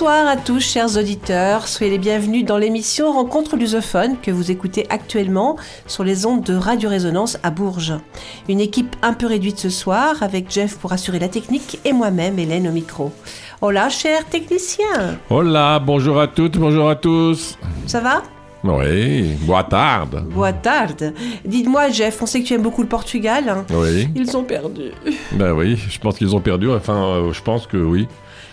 Bonsoir 0.00 0.28
à 0.28 0.36
tous, 0.36 0.60
chers 0.60 0.96
auditeurs. 0.96 1.66
Soyez 1.66 1.90
les 1.90 1.98
bienvenus 1.98 2.44
dans 2.44 2.56
l'émission 2.56 3.10
Rencontre 3.10 3.56
lusophone 3.56 4.16
que 4.22 4.30
vous 4.30 4.52
écoutez 4.52 4.86
actuellement 4.90 5.56
sur 5.88 6.04
les 6.04 6.24
ondes 6.24 6.44
de 6.44 6.54
Radio 6.54 6.88
Résonance 6.88 7.36
à 7.42 7.50
Bourges. 7.50 7.94
Une 8.48 8.60
équipe 8.60 8.94
un 9.02 9.12
peu 9.12 9.26
réduite 9.26 9.58
ce 9.58 9.70
soir 9.70 10.22
avec 10.22 10.52
Jeff 10.52 10.76
pour 10.78 10.92
assurer 10.92 11.18
la 11.18 11.26
technique 11.26 11.80
et 11.84 11.92
moi-même, 11.92 12.38
Hélène, 12.38 12.68
au 12.68 12.70
micro. 12.70 13.10
Hola, 13.60 13.88
cher 13.88 14.24
technicien. 14.26 15.18
Hola, 15.30 15.80
bonjour 15.84 16.20
à 16.20 16.28
toutes, 16.28 16.58
bonjour 16.58 16.88
à 16.88 16.94
tous. 16.94 17.58
Ça 17.86 17.98
va? 17.98 18.22
Oui, 18.62 19.32
boa 19.40 19.64
tarde. 19.64 20.24
Boa 20.32 20.52
tarde. 20.52 21.12
Dites-moi, 21.44 21.88
Jeff, 21.90 22.22
on 22.22 22.26
sait 22.26 22.40
que 22.42 22.46
tu 22.46 22.54
aimes 22.54 22.62
beaucoup 22.62 22.82
le 22.82 22.88
Portugal. 22.88 23.48
hein? 23.48 23.64
Oui, 23.74 24.08
Ils 24.14 24.36
ont 24.36 24.44
perdu. 24.44 24.92
ben 25.32 25.50
oui, 25.50 25.76
je 25.76 25.98
pense 25.98 26.18
qu'ils 26.18 26.36
ont 26.36 26.40
perdu, 26.40 26.70
enfin, 26.70 27.04
euh, 27.04 27.32
je 27.32 27.42
pense 27.42 27.66
que 27.66 27.76
oui. 27.76 28.06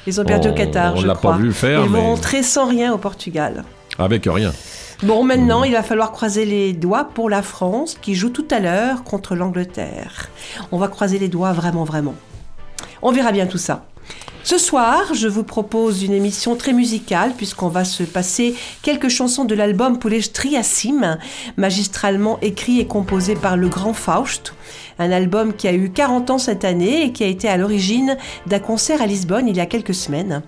Ils 0.08 0.22
ont 0.22 0.24
perdu 0.26 0.48
On- 0.48 0.52
au 0.52 0.54
Qatar, 0.56 0.94
on 0.96 0.98
je 0.98 1.08
l'a 1.08 1.16
crois. 1.16 1.32
pas 1.34 1.38
vu 1.38 1.52
faire, 1.54 1.82
Ils 1.84 1.90
vont 1.90 2.02
rentrer 2.04 2.44
sans 2.44 2.68
rien 2.68 2.94
au 2.94 2.98
Portugal. 2.98 3.64
Avec 3.98 4.26
rien. 4.26 4.52
Bon, 5.04 5.24
maintenant, 5.24 5.64
il 5.64 5.74
va 5.74 5.84
falloir 5.84 6.12
croiser 6.12 6.46
les 6.46 6.74
doigts 6.74 7.10
pour 7.14 7.30
la 7.30 7.42
France 7.42 7.98
qui 8.02 8.16
joue 8.16 8.30
tout 8.30 8.46
à 8.52 8.60
l'heure 8.60 9.04
contre 9.04 9.36
l'Angleterre. 9.36 10.30
On 10.72 10.78
va 10.78 10.88
croiser 10.88 11.20
les 11.20 11.28
doigts 11.28 11.52
vraiment, 11.54 11.84
vraiment. 11.84 12.16
On 13.02 13.12
verra 13.12 13.32
bien 13.32 13.46
tout 13.46 13.58
ça. 13.58 13.86
Ce 14.44 14.60
soir, 14.60 15.14
je 15.16 15.28
vous 15.28 15.44
propose 15.44 16.04
une 16.04 16.14
émission 16.14 16.56
très 16.56 16.72
musicale 16.72 17.32
puisqu'on 17.36 17.68
va 17.68 17.84
se 17.84 18.04
passer 18.04 18.56
quelques 18.84 19.10
chansons 19.10 19.44
de 19.44 19.56
l'album 19.56 19.98
Poulet 19.98 20.22
Triassim, 20.22 21.18
magistralement 21.58 22.38
écrit 22.42 22.80
et 22.80 22.86
composé 22.86 23.34
par 23.36 23.58
le 23.58 23.68
grand 23.70 23.94
Faust. 23.94 24.54
Un 25.00 25.12
album 25.12 25.54
qui 25.54 25.68
a 25.68 25.74
eu 25.74 25.92
40 25.92 26.30
ans 26.30 26.38
cette 26.38 26.66
année 26.66 27.04
et 27.04 27.12
qui 27.12 27.24
a 27.24 27.28
été 27.28 27.48
à 27.50 27.58
l'origine 27.58 28.18
d'un 28.48 28.60
concert 28.60 29.02
à 29.02 29.06
Lisbonne 29.06 29.48
il 29.48 29.58
y 29.58 29.62
a 29.62 29.66
quelques 29.66 29.94
semaines. 29.94 30.42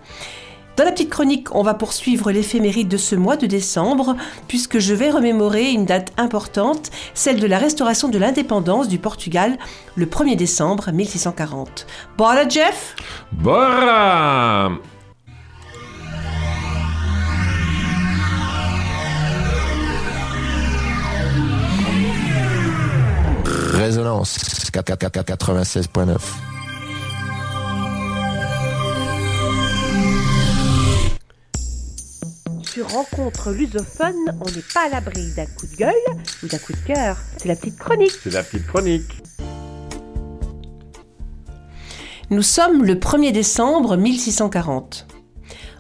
Dans 0.77 0.83
la 0.83 0.91
petite 0.91 1.09
chronique, 1.09 1.55
on 1.55 1.63
va 1.63 1.73
poursuivre 1.73 2.31
l'éphéméride 2.31 2.87
de 2.87 2.97
ce 2.97 3.15
mois 3.15 3.35
de 3.35 3.47
décembre, 3.47 4.15
puisque 4.47 4.77
je 4.77 4.93
vais 4.93 5.09
remémorer 5.09 5.71
une 5.71 5.85
date 5.85 6.13
importante, 6.17 6.91
celle 7.15 7.39
de 7.39 7.47
la 7.47 7.57
restauration 7.57 8.09
de 8.09 8.19
l'indépendance 8.19 8.87
du 8.87 8.99
Portugal, 8.99 9.57
le 9.95 10.05
1er 10.05 10.35
décembre 10.35 10.91
1640. 10.91 11.87
Bora, 12.15 12.47
Jeff? 12.47 12.95
Bora 13.31 14.69
Résonance 23.87 24.37
96.9. 24.73 26.17
Sur 32.65 32.89
Rencontre 32.89 33.51
lusophone, 33.51 34.13
on 34.41 34.51
n'est 34.51 34.61
pas 34.73 34.87
à 34.87 34.89
l'abri 34.89 35.31
d'un 35.37 35.45
coup 35.45 35.67
de 35.71 35.77
gueule 35.77 35.93
ou 36.43 36.47
d'un 36.47 36.57
coup 36.57 36.73
de 36.73 36.85
cœur. 36.85 37.15
C'est 37.37 37.47
la 37.47 37.55
petite 37.55 37.77
chronique. 37.77 38.11
C'est 38.21 38.33
la 38.33 38.43
petite 38.43 38.67
chronique. 38.67 39.23
Nous 42.29 42.41
sommes 42.41 42.83
le 42.83 42.95
1er 42.95 43.31
décembre 43.31 43.95
1640. 43.95 45.07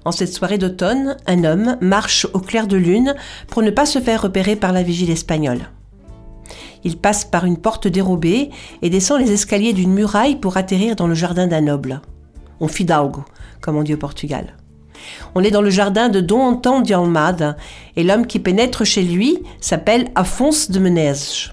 En 0.05 0.13
cette 0.13 0.33
soirée 0.33 0.57
d'automne, 0.57 1.17
un 1.27 1.43
homme 1.43 1.77
marche 1.81 2.25
au 2.33 2.39
clair 2.39 2.67
de 2.67 2.77
lune 2.77 3.15
pour 3.47 3.63
ne 3.63 3.69
pas 3.69 3.85
se 3.85 3.99
faire 3.99 4.21
repérer 4.21 4.55
par 4.55 4.71
la 4.71 4.81
vigile 4.81 5.11
espagnole. 5.11 5.67
Il 6.87 6.95
passe 6.95 7.25
par 7.25 7.43
une 7.43 7.57
porte 7.57 7.89
dérobée 7.89 8.49
et 8.81 8.89
descend 8.89 9.19
les 9.19 9.33
escaliers 9.33 9.73
d'une 9.73 9.91
muraille 9.91 10.37
pour 10.37 10.55
atterrir 10.55 10.95
dans 10.95 11.07
le 11.07 11.15
jardin 11.15 11.45
d'un 11.45 11.59
noble. 11.59 11.99
Un 12.61 12.69
fidalgo, 12.69 13.25
comme 13.59 13.75
on 13.75 13.83
dit 13.83 13.93
au 13.93 13.97
Portugal. 13.97 14.55
On 15.35 15.43
est 15.43 15.51
dans 15.51 15.61
le 15.61 15.69
jardin 15.69 16.07
de 16.07 16.21
Dom 16.21 16.39
Anton 16.39 16.79
de 16.79 16.93
Almada 16.93 17.57
et 17.97 18.05
l'homme 18.05 18.25
qui 18.25 18.39
pénètre 18.39 18.85
chez 18.85 19.01
lui 19.01 19.39
s'appelle 19.59 20.07
Afonso 20.15 20.71
de 20.71 20.79
Menezes. 20.79 21.51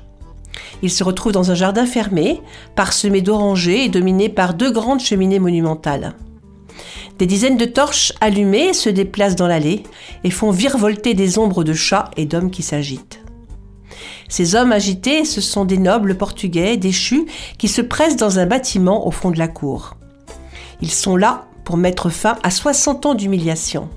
Il 0.85 0.91
se 0.93 1.03
retrouve 1.03 1.33
dans 1.33 1.51
un 1.51 1.57
jardin 1.57 1.85
fermé, 1.85 2.41
parsemé 2.77 3.21
d'orangers 3.21 3.87
et 3.87 3.89
dominé 3.89 4.29
par 4.29 4.55
deux 4.55 4.71
grandes 4.71 5.01
cheminées 5.01 5.41
monumentales. 5.41 6.15
Des 7.19 7.27
dizaines 7.27 7.57
de 7.57 7.65
torches 7.65 8.13
allumées 8.21 8.73
se 8.73 8.89
déplacent 8.89 9.35
dans 9.35 9.49
l'allée 9.49 9.83
et 10.23 10.31
font 10.31 10.53
virevolter 10.53 11.15
des 11.15 11.41
ombres 11.41 11.65
de 11.65 11.73
chats 11.73 12.13
et 12.17 12.25
d'hommes 12.25 12.53
qui 12.53 12.63
s'agitent. 12.63 13.24
Ces 14.29 14.55
hommes 14.55 14.73
agités, 14.73 15.25
ce 15.25 15.41
sont 15.41 15.65
des 15.65 15.79
nobles 15.79 16.17
portugais 16.17 16.77
déchus 16.77 17.27
qui 17.59 17.69
se 17.69 17.83
pressent 17.83 18.17
dans 18.17 18.39
un 18.39 18.47
bâtiment 18.47 19.07
au 19.07 19.11
fond 19.11 19.31
de 19.31 19.39
la 19.39 19.49
cour. 19.49 19.97
Ils 20.81 20.91
sont 20.91 21.17
là 21.17 21.45
pour 21.65 21.77
mettre 21.77 22.11
fin 22.11 22.37
à 22.43 22.51
60 22.51 23.07
ans 23.07 23.15
d'humiliation. 23.15 23.89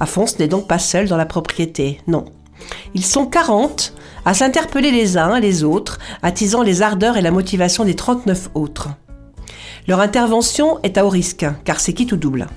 Afonso 0.00 0.36
n'est 0.38 0.48
donc 0.48 0.66
pas 0.66 0.78
seul 0.78 1.08
dans 1.08 1.16
la 1.16 1.26
propriété, 1.26 2.00
non. 2.06 2.26
Ils 2.94 3.04
sont 3.04 3.26
40 3.26 3.94
à 4.24 4.34
s'interpeller 4.34 4.90
les 4.90 5.16
uns 5.16 5.38
les 5.38 5.64
autres, 5.64 5.98
attisant 6.22 6.62
les 6.62 6.82
ardeurs 6.82 7.16
et 7.16 7.22
la 7.22 7.30
motivation 7.30 7.84
des 7.84 7.94
39 7.94 8.50
autres. 8.54 8.88
Leur 9.86 10.00
intervention 10.00 10.80
est 10.82 10.98
à 10.98 11.06
haut 11.06 11.10
risque, 11.10 11.46
car 11.64 11.78
c'est 11.78 11.92
qui 11.92 12.06
tout 12.06 12.16
double? 12.16 12.48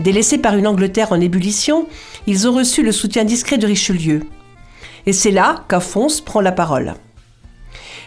Délaissés 0.00 0.38
par 0.38 0.56
une 0.56 0.66
Angleterre 0.66 1.12
en 1.12 1.20
ébullition, 1.20 1.86
ils 2.26 2.46
ont 2.46 2.52
reçu 2.52 2.82
le 2.82 2.92
soutien 2.92 3.24
discret 3.24 3.58
de 3.58 3.66
Richelieu. 3.66 4.20
Et 5.06 5.12
c'est 5.12 5.30
là 5.30 5.64
qu'Afonso 5.68 6.22
prend 6.24 6.40
la 6.40 6.52
parole. 6.52 6.94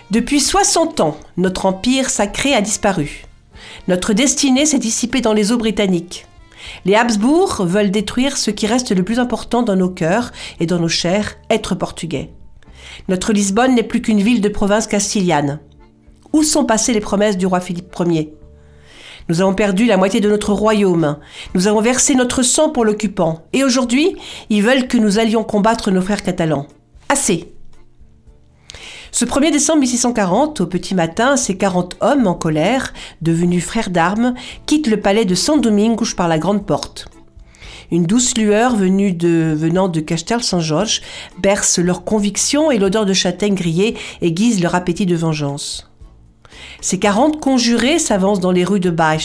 Depuis 0.10 0.40
60 0.40 1.00
ans, 1.02 1.18
notre 1.36 1.66
empire 1.66 2.10
sacré 2.10 2.54
a 2.54 2.62
disparu. 2.62 3.26
Notre 3.88 4.14
destinée 4.14 4.66
s'est 4.66 4.80
dissipée 4.80 5.22
dans 5.22 5.34
les 5.34 5.52
eaux 5.52 5.58
britanniques. 5.58 6.26
Les 6.86 6.96
Habsbourg 6.96 7.66
veulent 7.66 7.92
détruire 7.92 8.38
ce 8.38 8.52
qui 8.52 8.68
reste 8.68 8.92
le 8.92 9.04
plus 9.04 9.20
important 9.20 9.64
dans 9.64 9.76
nos 9.76 9.90
cœurs 9.90 10.32
et 10.60 10.66
dans 10.66 10.80
nos 10.80 10.88
chairs, 10.88 11.36
être 11.50 11.76
portugais. 11.76 12.32
Notre 13.10 13.34
Lisbonne 13.34 13.76
n'est 13.76 13.84
plus 13.84 14.02
qu'une 14.02 14.22
ville 14.22 14.42
de 14.42 14.50
province 14.50 14.88
castillane. 14.88 15.60
Où 16.34 16.44
sont 16.44 16.66
passées 16.66 16.94
les 16.94 17.00
promesses 17.00 17.38
du 17.38 17.46
roi 17.46 17.60
Philippe 17.60 17.94
Ier? 18.06 18.34
Nous 19.30 19.42
avons 19.42 19.54
perdu 19.54 19.86
la 19.86 19.98
moitié 19.98 20.22
de 20.22 20.30
notre 20.30 20.54
royaume. 20.54 21.18
Nous 21.54 21.68
avons 21.68 21.82
versé 21.82 22.16
notre 22.16 22.44
sang 22.44 22.70
pour 22.70 22.86
l'occupant. 22.86 23.46
Et 23.52 23.64
aujourd'hui, 23.64 24.16
ils 24.50 24.64
veulent 24.64 24.88
que 24.88 24.98
nous 24.98 25.20
allions 25.20 25.44
combattre 25.44 25.92
nos 25.92 26.02
frères 26.02 26.24
catalans. 26.24 26.68
Assez 27.10 27.54
ce 29.14 29.26
1er 29.26 29.52
décembre 29.52 29.80
1640, 29.80 30.62
au 30.62 30.68
petit 30.68 30.94
matin, 30.94 31.38
ces 31.38 31.58
40 31.58 31.96
hommes 32.02 32.28
en 32.28 32.36
colère, 32.36 32.94
devenus 33.24 33.66
frères 33.66 33.90
d'armes, 33.90 34.36
quittent 34.68 34.86
le 34.86 35.00
palais 35.00 35.26
de 35.26 35.34
San 35.34 35.60
Domingos 35.60 36.14
par 36.16 36.28
la 36.28 36.38
grande 36.38 36.68
porte. 36.68 37.08
Une 37.90 38.06
douce 38.06 38.38
lueur 38.38 38.76
venue 38.76 39.14
de, 39.14 39.56
venant 39.58 39.88
de 39.88 40.02
Castel 40.02 40.44
Saint-Georges 40.44 41.02
berce 41.40 41.80
leurs 41.80 42.04
convictions 42.04 42.70
et 42.70 42.78
l'odeur 42.78 43.08
de 43.08 43.14
châtaigne 43.14 43.56
grillée 43.56 43.98
aiguise 44.22 44.62
leur 44.62 44.76
appétit 44.76 45.06
de 45.06 45.16
vengeance. 45.16 45.90
Ces 46.82 47.00
40 47.00 47.40
conjurés 47.40 48.00
s'avancent 48.00 48.42
dans 48.42 48.52
les 48.52 48.66
rues 48.66 48.80
de 48.82 48.92
Baix. 48.92 49.18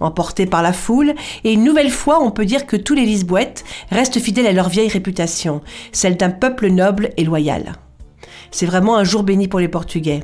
Emportés 0.00 0.46
par 0.46 0.62
la 0.62 0.72
foule, 0.72 1.14
et 1.44 1.52
une 1.52 1.64
nouvelle 1.64 1.90
fois, 1.90 2.22
on 2.22 2.30
peut 2.30 2.44
dire 2.44 2.66
que 2.66 2.76
tous 2.76 2.94
les 2.94 3.06
Lisboètes 3.06 3.64
restent 3.90 4.20
fidèles 4.20 4.46
à 4.46 4.52
leur 4.52 4.68
vieille 4.68 4.88
réputation, 4.88 5.60
celle 5.92 6.16
d'un 6.16 6.30
peuple 6.30 6.68
noble 6.68 7.10
et 7.16 7.24
loyal. 7.24 7.74
C'est 8.50 8.66
vraiment 8.66 8.96
un 8.96 9.04
jour 9.04 9.22
béni 9.22 9.48
pour 9.48 9.60
les 9.60 9.68
Portugais. 9.68 10.22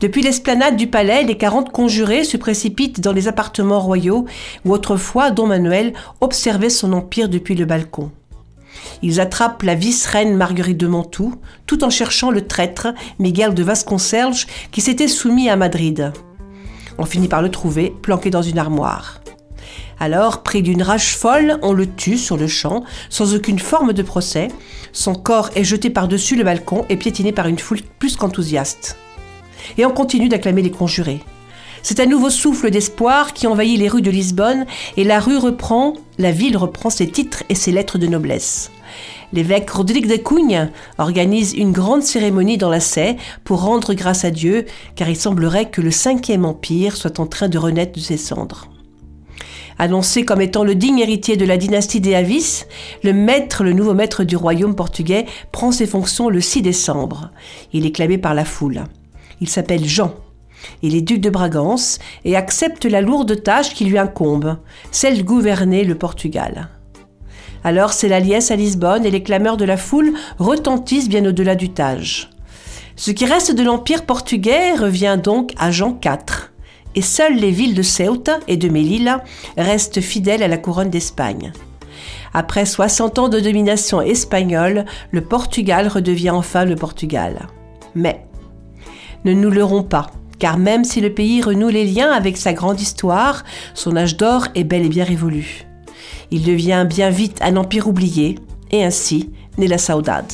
Depuis 0.00 0.22
l'esplanade 0.22 0.76
du 0.76 0.88
palais, 0.88 1.22
les 1.22 1.36
40 1.36 1.72
conjurés 1.72 2.24
se 2.24 2.36
précipitent 2.36 3.00
dans 3.00 3.12
les 3.12 3.28
appartements 3.28 3.80
royaux 3.80 4.26
où 4.64 4.72
autrefois 4.72 5.30
Don 5.30 5.46
Manuel 5.46 5.94
observait 6.20 6.70
son 6.70 6.92
empire 6.92 7.28
depuis 7.28 7.54
le 7.54 7.64
balcon. 7.64 8.10
Ils 9.02 9.20
attrapent 9.20 9.62
la 9.62 9.74
vice-reine 9.74 10.36
Marguerite 10.36 10.78
de 10.78 10.86
Mantoue, 10.86 11.34
tout 11.66 11.82
en 11.84 11.90
cherchant 11.90 12.30
le 12.30 12.46
traître 12.46 12.88
Miguel 13.18 13.54
de 13.54 13.62
Vasconcelos 13.62 14.46
qui 14.70 14.80
s'était 14.80 15.08
soumis 15.08 15.48
à 15.48 15.56
Madrid. 15.56 16.12
On 16.98 17.04
finit 17.04 17.28
par 17.28 17.42
le 17.42 17.50
trouver, 17.50 17.94
planqué 18.02 18.30
dans 18.30 18.42
une 18.42 18.58
armoire. 18.58 19.20
Alors, 19.98 20.42
pris 20.42 20.62
d'une 20.62 20.82
rage 20.82 21.16
folle, 21.16 21.58
on 21.62 21.72
le 21.72 21.86
tue 21.86 22.18
sur 22.18 22.36
le 22.36 22.46
champ, 22.46 22.84
sans 23.08 23.34
aucune 23.34 23.58
forme 23.58 23.92
de 23.92 24.02
procès. 24.02 24.48
Son 24.92 25.14
corps 25.14 25.50
est 25.54 25.64
jeté 25.64 25.90
par-dessus 25.90 26.36
le 26.36 26.44
balcon 26.44 26.84
et 26.88 26.96
piétiné 26.96 27.32
par 27.32 27.46
une 27.46 27.58
foule 27.58 27.80
plus 27.98 28.16
qu'enthousiaste. 28.16 28.96
Et 29.78 29.86
on 29.86 29.90
continue 29.90 30.28
d'acclamer 30.28 30.62
les 30.62 30.70
conjurés. 30.70 31.22
C'est 31.82 32.00
un 32.00 32.06
nouveau 32.06 32.30
souffle 32.30 32.70
d'espoir 32.70 33.32
qui 33.32 33.46
envahit 33.46 33.78
les 33.78 33.88
rues 33.88 34.02
de 34.02 34.10
Lisbonne 34.10 34.66
et 34.96 35.04
la 35.04 35.20
rue 35.20 35.38
reprend, 35.38 35.94
la 36.18 36.32
ville 36.32 36.56
reprend 36.56 36.90
ses 36.90 37.08
titres 37.08 37.44
et 37.48 37.54
ses 37.54 37.72
lettres 37.72 37.98
de 37.98 38.06
noblesse. 38.06 38.70
L'évêque 39.32 39.70
Rodrigue 39.70 40.08
de 40.08 40.16
Cunha 40.16 40.68
organise 40.98 41.52
une 41.52 41.72
grande 41.72 42.02
cérémonie 42.02 42.58
dans 42.58 42.70
la 42.70 42.80
Sé 42.80 43.16
pour 43.44 43.62
rendre 43.62 43.92
grâce 43.94 44.24
à 44.24 44.30
Dieu, 44.30 44.66
car 44.94 45.08
il 45.08 45.16
semblerait 45.16 45.70
que 45.70 45.80
le 45.80 45.90
cinquième 45.90 46.44
empire 46.44 46.96
soit 46.96 47.18
en 47.18 47.26
train 47.26 47.48
de 47.48 47.58
renaître 47.58 47.92
de 47.92 48.00
ses 48.00 48.16
cendres. 48.16 48.68
Annoncé 49.78 50.24
comme 50.24 50.40
étant 50.40 50.64
le 50.64 50.74
digne 50.74 51.00
héritier 51.00 51.36
de 51.36 51.44
la 51.44 51.58
dynastie 51.58 52.00
des 52.00 52.14
Avis, 52.14 52.64
le 53.02 53.12
maître, 53.12 53.62
le 53.62 53.72
nouveau 53.72 53.92
maître 53.92 54.24
du 54.24 54.36
royaume 54.36 54.74
portugais, 54.74 55.26
prend 55.52 55.70
ses 55.70 55.86
fonctions 55.86 56.30
le 56.30 56.40
6 56.40 56.62
décembre. 56.62 57.30
Il 57.72 57.84
est 57.84 57.92
clamé 57.92 58.16
par 58.16 58.32
la 58.32 58.46
foule. 58.46 58.84
Il 59.40 59.48
s'appelle 59.48 59.84
Jean. 59.84 60.14
Il 60.82 60.94
est 60.94 61.02
duc 61.02 61.20
de 61.20 61.28
Bragance 61.28 61.98
et 62.24 62.36
accepte 62.36 62.86
la 62.86 63.02
lourde 63.02 63.42
tâche 63.42 63.74
qui 63.74 63.84
lui 63.84 63.98
incombe, 63.98 64.56
celle 64.90 65.18
de 65.18 65.22
gouverner 65.22 65.84
le 65.84 65.96
Portugal. 65.96 66.70
Alors 67.66 67.92
c'est 67.92 68.06
la 68.06 68.20
liesse 68.20 68.52
à 68.52 68.56
Lisbonne 68.56 69.04
et 69.04 69.10
les 69.10 69.24
clameurs 69.24 69.56
de 69.56 69.64
la 69.64 69.76
foule 69.76 70.12
retentissent 70.38 71.08
bien 71.08 71.26
au-delà 71.26 71.56
du 71.56 71.70
Tage. 71.70 72.30
Ce 72.94 73.10
qui 73.10 73.26
reste 73.26 73.56
de 73.56 73.64
l'Empire 73.64 74.06
portugais 74.06 74.74
revient 74.74 75.18
donc 75.20 75.52
à 75.58 75.72
Jean 75.72 75.98
IV, 76.00 76.52
et 76.94 77.02
seules 77.02 77.34
les 77.34 77.50
villes 77.50 77.74
de 77.74 77.82
Ceuta 77.82 78.38
et 78.46 78.56
de 78.56 78.68
Melilla 78.68 79.24
restent 79.58 80.00
fidèles 80.00 80.44
à 80.44 80.48
la 80.48 80.58
couronne 80.58 80.90
d'Espagne. 80.90 81.52
Après 82.32 82.66
60 82.66 83.18
ans 83.18 83.28
de 83.28 83.40
domination 83.40 84.00
espagnole, 84.00 84.84
le 85.10 85.22
Portugal 85.22 85.88
redevient 85.88 86.30
enfin 86.30 86.64
le 86.64 86.76
Portugal. 86.76 87.48
Mais 87.96 88.28
ne 89.24 89.32
nous 89.32 89.50
leurrons 89.50 89.82
pas, 89.82 90.12
car 90.38 90.56
même 90.56 90.84
si 90.84 91.00
le 91.00 91.12
pays 91.12 91.42
renoue 91.42 91.70
les 91.70 91.84
liens 91.84 92.12
avec 92.12 92.36
sa 92.36 92.52
grande 92.52 92.80
histoire, 92.80 93.42
son 93.74 93.96
âge 93.96 94.16
d'or 94.16 94.46
est 94.54 94.62
bel 94.62 94.84
et 94.84 94.88
bien 94.88 95.04
révolu. 95.04 95.66
Il 96.30 96.42
devient 96.42 96.86
bien 96.88 97.10
vite 97.10 97.38
un 97.40 97.56
empire 97.56 97.88
oublié, 97.88 98.36
et 98.70 98.84
ainsi 98.84 99.30
naît 99.58 99.68
la 99.68 99.78
saudade. 99.78 100.32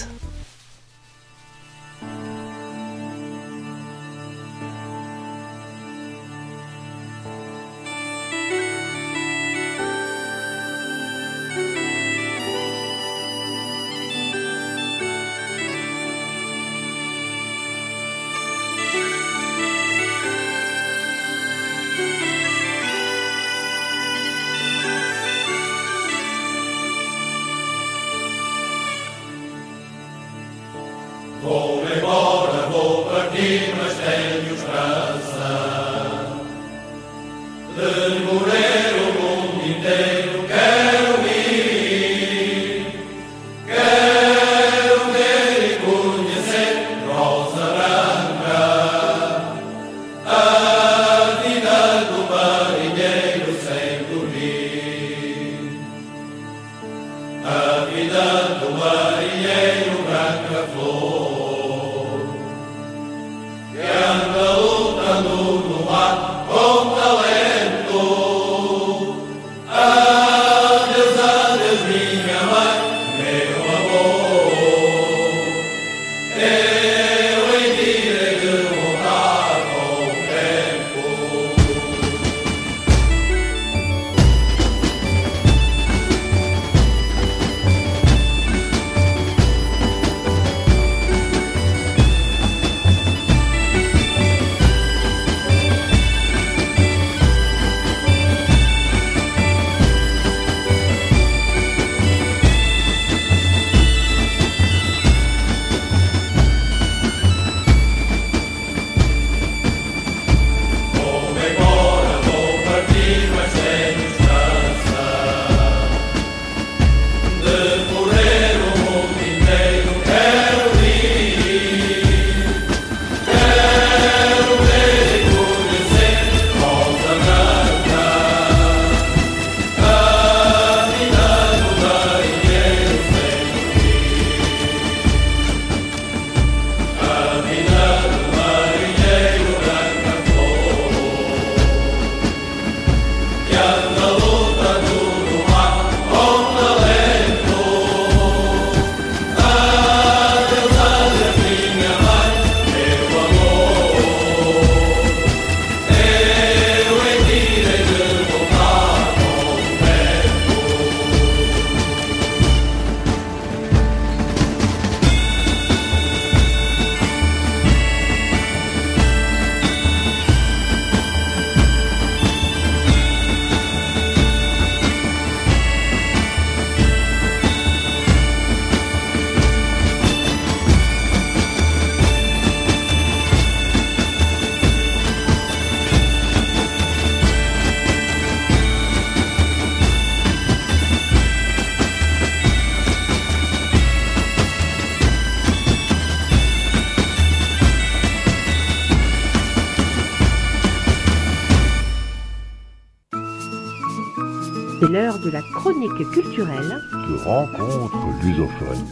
C'est 204.82 204.88
l'heure 204.88 205.20
de 205.20 205.30
la 205.30 205.42
chronique 205.42 206.10
culturelle 206.10 206.82
de 206.92 207.24
rencontre 207.24 207.98
lusophone. 208.24 208.84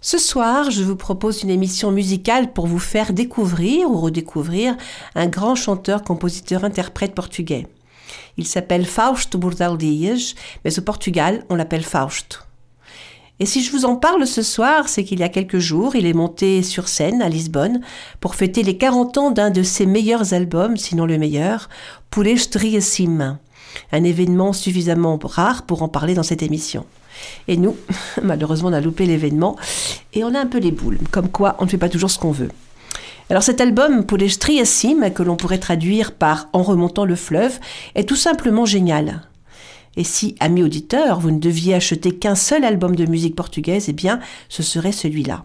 Ce 0.00 0.18
soir, 0.18 0.70
je 0.70 0.84
vous 0.84 0.94
propose 0.94 1.42
une 1.42 1.50
émission 1.50 1.90
musicale 1.90 2.52
pour 2.52 2.68
vous 2.68 2.78
faire 2.78 3.12
découvrir 3.12 3.90
ou 3.90 3.98
redécouvrir 3.98 4.76
un 5.16 5.26
grand 5.26 5.56
chanteur, 5.56 6.04
compositeur, 6.04 6.62
interprète 6.62 7.12
portugais. 7.12 7.66
Il 8.36 8.46
s'appelle 8.46 8.86
Fausto 8.86 9.36
Bordal 9.36 9.76
Dias, 9.76 10.34
mais 10.64 10.78
au 10.78 10.82
Portugal, 10.82 11.42
on 11.50 11.56
l'appelle 11.56 11.82
Fausto. 11.82 12.38
Et 13.40 13.46
si 13.46 13.62
je 13.62 13.72
vous 13.72 13.84
en 13.84 13.96
parle 13.96 14.26
ce 14.26 14.42
soir, 14.42 14.88
c'est 14.88 15.04
qu'il 15.04 15.18
y 15.18 15.24
a 15.24 15.28
quelques 15.28 15.58
jours, 15.58 15.96
il 15.96 16.06
est 16.06 16.12
monté 16.12 16.62
sur 16.62 16.86
scène 16.86 17.22
à 17.22 17.28
Lisbonne 17.28 17.80
pour 18.20 18.34
fêter 18.34 18.62
les 18.62 18.76
40 18.76 19.18
ans 19.18 19.30
d'un 19.30 19.50
de 19.50 19.62
ses 19.62 19.86
meilleurs 19.86 20.32
albums, 20.32 20.76
sinon 20.76 21.06
le 21.06 21.18
meilleur, 21.18 21.68
Sim, 22.80 23.38
un 23.90 24.04
événement 24.04 24.52
suffisamment 24.52 25.18
rare 25.22 25.62
pour 25.62 25.82
en 25.82 25.88
parler 25.88 26.14
dans 26.14 26.22
cette 26.22 26.42
émission. 26.42 26.84
Et 27.48 27.56
nous, 27.56 27.76
malheureusement, 28.22 28.68
on 28.68 28.74
a 28.74 28.80
loupé 28.80 29.06
l'événement 29.06 29.56
et 30.12 30.24
on 30.24 30.34
a 30.34 30.40
un 30.40 30.46
peu 30.46 30.58
les 30.58 30.72
boules, 30.72 30.98
comme 31.10 31.28
quoi 31.28 31.56
on 31.58 31.64
ne 31.64 31.70
fait 31.70 31.78
pas 31.78 31.88
toujours 31.88 32.10
ce 32.10 32.18
qu'on 32.18 32.32
veut. 32.32 32.50
Alors 33.30 33.42
cet 33.42 33.60
album, 33.60 34.04
Sim, 34.64 35.10
que 35.10 35.22
l'on 35.22 35.36
pourrait 35.36 35.58
traduire 35.58 36.12
par 36.12 36.48
En 36.52 36.62
remontant 36.62 37.06
le 37.06 37.16
fleuve, 37.16 37.58
est 37.94 38.08
tout 38.08 38.16
simplement 38.16 38.66
génial. 38.66 39.22
Et 39.96 40.04
si, 40.04 40.34
amis 40.40 40.62
auditeurs, 40.62 41.20
vous 41.20 41.30
ne 41.30 41.38
deviez 41.38 41.74
acheter 41.74 42.12
qu'un 42.12 42.34
seul 42.34 42.64
album 42.64 42.96
de 42.96 43.06
musique 43.06 43.36
portugaise, 43.36 43.86
eh 43.88 43.92
bien, 43.92 44.20
ce 44.48 44.62
serait 44.62 44.92
celui-là. 44.92 45.44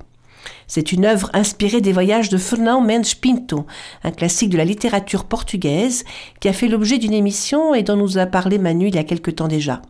C'est 0.67 0.91
une 0.91 1.05
œuvre 1.05 1.29
inspirée 1.33 1.81
des 1.81 1.93
voyages 1.93 2.29
de 2.29 2.37
Fernão 2.37 2.81
Mendes 2.81 3.15
Pinto, 3.21 3.65
un 4.03 4.11
classique 4.11 4.49
de 4.49 4.57
la 4.57 4.65
littérature 4.65 5.25
portugaise 5.25 6.03
qui 6.39 6.47
a 6.47 6.53
fait 6.53 6.67
l'objet 6.67 6.97
d'une 6.97 7.13
émission 7.13 7.73
et 7.73 7.83
dont 7.83 7.95
nous 7.95 8.17
a 8.17 8.25
parlé 8.25 8.57
Manu 8.57 8.87
il 8.87 8.95
y 8.95 8.99
a 8.99 9.03
quelque 9.03 9.31
temps 9.31 9.47
déjà. 9.47 9.81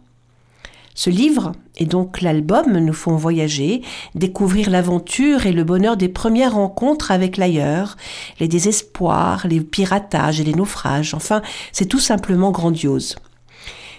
Ce 0.93 1.11
livre, 1.11 1.51
et 1.77 1.85
donc 1.85 2.21
l'album, 2.21 2.75
nous 2.79 2.93
font 2.93 3.15
voyager, 3.17 3.83
découvrir 4.15 4.71
l'aventure 4.71 5.45
et 5.45 5.51
le 5.51 5.63
bonheur 5.63 5.95
des 5.95 6.09
premières 6.09 6.55
rencontres 6.55 7.11
avec 7.11 7.37
l'ailleurs, 7.37 7.97
les 8.39 8.47
désespoirs, 8.47 9.45
les 9.47 9.61
piratages 9.61 10.39
et 10.39 10.43
les 10.43 10.55
naufrages. 10.55 11.13
Enfin, 11.13 11.43
c'est 11.71 11.85
tout 11.85 11.99
simplement 11.99 12.49
grandiose. 12.49 13.15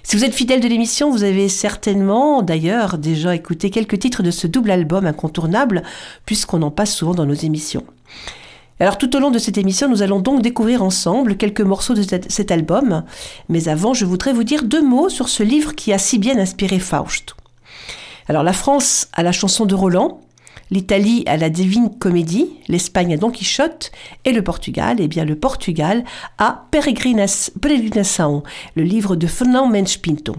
Si 0.02 0.16
vous 0.16 0.24
êtes 0.24 0.34
fidèle 0.34 0.60
de 0.60 0.68
l'émission, 0.68 1.10
vous 1.10 1.24
avez 1.24 1.48
certainement 1.48 2.42
d'ailleurs 2.42 2.98
déjà 2.98 3.34
écouté 3.34 3.70
quelques 3.70 3.98
titres 3.98 4.22
de 4.22 4.30
ce 4.30 4.46
double 4.46 4.70
album 4.70 5.06
incontournable, 5.06 5.82
puisqu'on 6.24 6.62
en 6.62 6.70
passe 6.70 6.94
souvent 6.94 7.14
dans 7.14 7.26
nos 7.26 7.34
émissions. 7.34 7.84
Alors 8.80 8.96
tout 8.96 9.14
au 9.16 9.18
long 9.18 9.30
de 9.30 9.38
cette 9.38 9.58
émission, 9.58 9.88
nous 9.88 10.02
allons 10.02 10.20
donc 10.20 10.40
découvrir 10.40 10.82
ensemble 10.82 11.36
quelques 11.36 11.62
morceaux 11.62 11.94
de 11.94 12.02
cet 12.02 12.50
album. 12.52 13.02
Mais 13.48 13.68
avant, 13.68 13.92
je 13.92 14.04
voudrais 14.04 14.32
vous 14.32 14.44
dire 14.44 14.62
deux 14.62 14.82
mots 14.82 15.08
sur 15.08 15.28
ce 15.28 15.42
livre 15.42 15.74
qui 15.74 15.92
a 15.92 15.98
si 15.98 16.18
bien 16.18 16.38
inspiré 16.38 16.78
Faust. 16.78 17.34
Alors 18.28 18.44
la 18.44 18.52
France 18.52 19.08
a 19.14 19.22
la 19.22 19.32
chanson 19.32 19.66
de 19.66 19.74
Roland, 19.74 20.20
l'Italie 20.70 21.24
a 21.26 21.36
la 21.36 21.50
Divine 21.50 21.90
Comédie, 21.98 22.50
l'Espagne 22.68 23.14
a 23.14 23.16
Don 23.16 23.30
Quichotte 23.30 23.90
et 24.24 24.32
le 24.32 24.42
Portugal, 24.42 24.96
eh 25.00 25.08
bien 25.08 25.24
le 25.24 25.36
Portugal 25.36 26.04
a 26.38 26.66
Peregrinação, 26.70 28.42
le 28.74 28.82
livre 28.82 29.16
de 29.16 29.26
Fernão 29.26 29.68
Mendes 29.68 29.96
Pinto. 29.96 30.36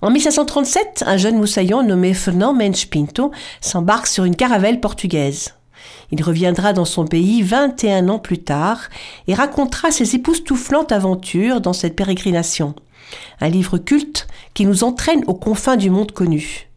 En 0.00 0.10
1537, 0.10 1.04
un 1.06 1.16
jeune 1.16 1.36
moussaillon 1.36 1.84
nommé 1.84 2.12
Fernão 2.12 2.52
Mendes 2.52 2.86
Pinto 2.86 3.30
s'embarque 3.60 4.08
sur 4.08 4.24
une 4.24 4.34
caravelle 4.34 4.80
portugaise. 4.80 5.54
Il 6.10 6.22
reviendra 6.22 6.72
dans 6.72 6.84
son 6.84 7.06
pays 7.06 7.42
21 7.42 8.08
ans 8.08 8.18
plus 8.18 8.42
tard 8.42 8.88
et 9.28 9.34
racontera 9.34 9.92
ses 9.92 10.16
époustouflantes 10.16 10.92
aventures 10.92 11.60
dans 11.60 11.72
cette 11.72 11.94
pérégrination. 11.96 12.74
Un 13.40 13.48
livre 13.48 13.78
culte 13.78 14.26
qui 14.54 14.66
nous 14.66 14.84
entraîne 14.84 15.22
aux 15.26 15.34
confins 15.34 15.76
du 15.76 15.88
monde 15.88 16.12
connu. 16.12 16.71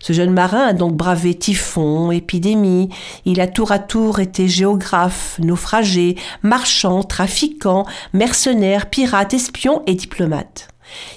Ce 0.00 0.12
jeune 0.12 0.32
marin 0.32 0.68
a 0.68 0.72
donc 0.72 0.94
bravé 0.94 1.34
typhon, 1.34 2.10
épidémie, 2.10 2.88
il 3.24 3.40
a 3.40 3.46
tour 3.46 3.72
à 3.72 3.78
tour 3.78 4.20
été 4.20 4.48
géographe, 4.48 5.38
naufragé, 5.40 6.16
marchand, 6.42 7.02
trafiquant, 7.02 7.84
mercenaire, 8.12 8.90
pirate, 8.90 9.34
espion 9.34 9.82
et 9.86 9.94
diplomate. 9.94 10.68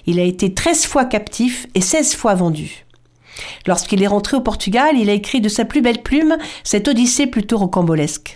Il 0.06 0.20
a 0.20 0.24
été 0.24 0.54
13 0.54 0.86
fois 0.86 1.06
captif 1.06 1.68
et 1.76 1.82
16 1.82 2.16
fois 2.16 2.34
vendu. 2.34 2.86
Lorsqu'il 3.68 4.04
est 4.04 4.08
rentré 4.08 4.36
au 4.36 4.42
Portugal, 4.42 4.96
il 4.98 5.10
a 5.10 5.14
écrit 5.14 5.42
de 5.42 5.50
sa 5.50 5.66
plus 5.66 5.82
belle 5.82 6.02
plume 6.04 6.38
cette 6.64 6.88
odyssée 6.88 7.28
plutôt 7.28 7.58
rocambolesque. 7.58 8.36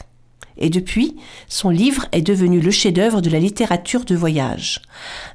Et 0.58 0.70
depuis, 0.70 1.16
son 1.50 1.70
livre 1.70 2.06
est 2.12 2.22
devenu 2.22 2.62
le 2.62 2.72
chef-d'œuvre 2.72 3.22
de 3.22 3.30
la 3.30 3.40
littérature 3.40 4.06
de 4.06 4.16
voyage. 4.16 4.82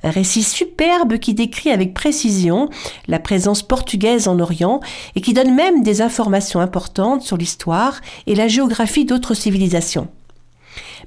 Un 0.02 0.10
récit 0.10 0.42
superbe 0.42 1.18
qui 1.18 1.34
décrit 1.34 1.70
avec 1.70 1.92
précision 1.92 2.70
la 3.06 3.18
présence 3.18 3.62
portugaise 3.62 4.28
en 4.28 4.38
Orient 4.38 4.80
et 5.16 5.20
qui 5.20 5.34
donne 5.34 5.54
même 5.54 5.82
des 5.82 6.00
informations 6.00 6.60
importantes 6.60 7.22
sur 7.22 7.36
l'histoire 7.36 8.00
et 8.26 8.34
la 8.34 8.48
géographie 8.48 9.04
d'autres 9.04 9.34
civilisations. 9.34 10.08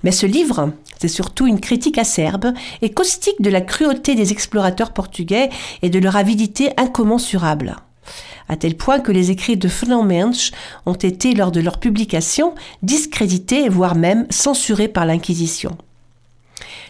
Mais 0.03 0.11
ce 0.11 0.25
livre, 0.25 0.73
c'est 0.99 1.07
surtout 1.07 1.47
une 1.47 1.59
critique 1.59 1.97
acerbe 1.97 2.53
et 2.81 2.91
caustique 2.91 3.41
de 3.41 3.49
la 3.49 3.61
cruauté 3.61 4.15
des 4.15 4.31
explorateurs 4.31 4.91
portugais 4.91 5.49
et 5.81 5.89
de 5.89 5.99
leur 5.99 6.17
avidité 6.17 6.71
incommensurable 6.77 7.77
à 8.49 8.55
tel 8.55 8.75
point 8.75 8.99
que 8.99 9.11
les 9.11 9.31
écrits 9.31 9.57
de 9.57 9.67
Fernand 9.67 10.03
Mensch 10.03 10.51
ont 10.85 10.93
été, 10.93 11.33
lors 11.33 11.51
de 11.51 11.61
leur 11.61 11.79
publication, 11.79 12.53
discrédités, 12.81 13.69
voire 13.69 13.95
même 13.95 14.25
censurés 14.29 14.87
par 14.87 15.05
l'Inquisition. 15.05 15.77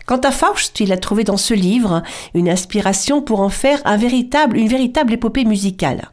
Quant 0.05 0.19
à 0.19 0.31
Faust, 0.31 0.79
il 0.79 0.91
a 0.91 0.97
trouvé 0.97 1.23
dans 1.23 1.37
ce 1.37 1.53
livre 1.53 2.03
une 2.33 2.49
inspiration 2.49 3.21
pour 3.21 3.39
en 3.39 3.49
faire 3.49 3.81
une 3.85 4.67
véritable 4.67 5.13
épopée 5.13 5.45
musicale. 5.45 6.09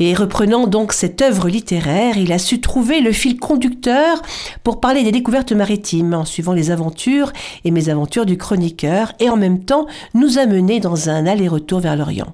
Et 0.00 0.14
reprenant 0.14 0.66
donc 0.66 0.92
cette 0.92 1.22
œuvre 1.22 1.48
littéraire, 1.48 2.16
il 2.16 2.32
a 2.32 2.38
su 2.38 2.60
trouver 2.60 3.00
le 3.00 3.12
fil 3.12 3.38
conducteur 3.38 4.22
pour 4.62 4.80
parler 4.80 5.02
des 5.02 5.12
découvertes 5.12 5.52
maritimes, 5.52 6.14
en 6.14 6.24
suivant 6.24 6.52
les 6.52 6.70
aventures 6.70 7.32
et 7.64 7.70
mésaventures 7.70 8.26
du 8.26 8.36
chroniqueur, 8.36 9.12
et 9.18 9.28
en 9.28 9.36
même 9.36 9.64
temps 9.64 9.86
nous 10.14 10.38
amener 10.38 10.78
dans 10.78 11.08
un 11.08 11.26
aller-retour 11.26 11.80
vers 11.80 11.96
l'Orient. 11.96 12.32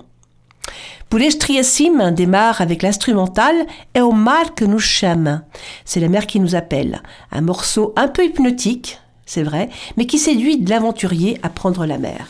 Poulestriasim 1.15 2.11
démarre 2.11 2.61
avec 2.61 2.83
l'instrumental 2.83 3.55
Et 3.95 4.01
au 4.01 4.11
mar 4.11 4.53
que 4.57 4.65
nous 4.65 4.81
chame. 4.81 5.43
C'est 5.85 6.01
la 6.01 6.09
mer 6.09 6.27
qui 6.27 6.41
nous 6.41 6.57
appelle. 6.57 7.03
Un 7.31 7.41
morceau 7.41 7.93
un 7.95 8.09
peu 8.09 8.25
hypnotique, 8.25 8.99
c'est 9.25 9.45
vrai, 9.45 9.69
mais 9.97 10.07
qui 10.07 10.19
séduit 10.19 10.61
l'aventurier 10.65 11.39
à 11.45 11.51
prendre 11.51 11.87
la 11.87 11.99
mer. 11.99 12.27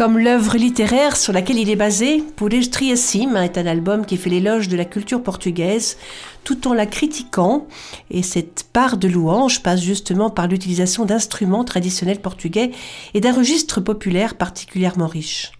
Comme 0.00 0.16
l'œuvre 0.16 0.56
littéraire 0.56 1.14
sur 1.14 1.34
laquelle 1.34 1.58
il 1.58 1.68
est 1.68 1.76
basé, 1.76 2.24
Pulesh 2.36 2.70
Triacim 2.70 3.36
est 3.36 3.58
un 3.58 3.66
album 3.66 4.06
qui 4.06 4.16
fait 4.16 4.30
l'éloge 4.30 4.68
de 4.68 4.76
la 4.78 4.86
culture 4.86 5.22
portugaise 5.22 5.98
tout 6.42 6.66
en 6.66 6.72
la 6.72 6.86
critiquant, 6.86 7.66
et 8.10 8.22
cette 8.22 8.64
part 8.72 8.96
de 8.96 9.08
louange 9.08 9.62
passe 9.62 9.82
justement 9.82 10.30
par 10.30 10.48
l'utilisation 10.48 11.04
d'instruments 11.04 11.64
traditionnels 11.64 12.22
portugais 12.22 12.70
et 13.12 13.20
d'un 13.20 13.34
registre 13.34 13.82
populaire 13.82 14.36
particulièrement 14.36 15.06
riche. 15.06 15.52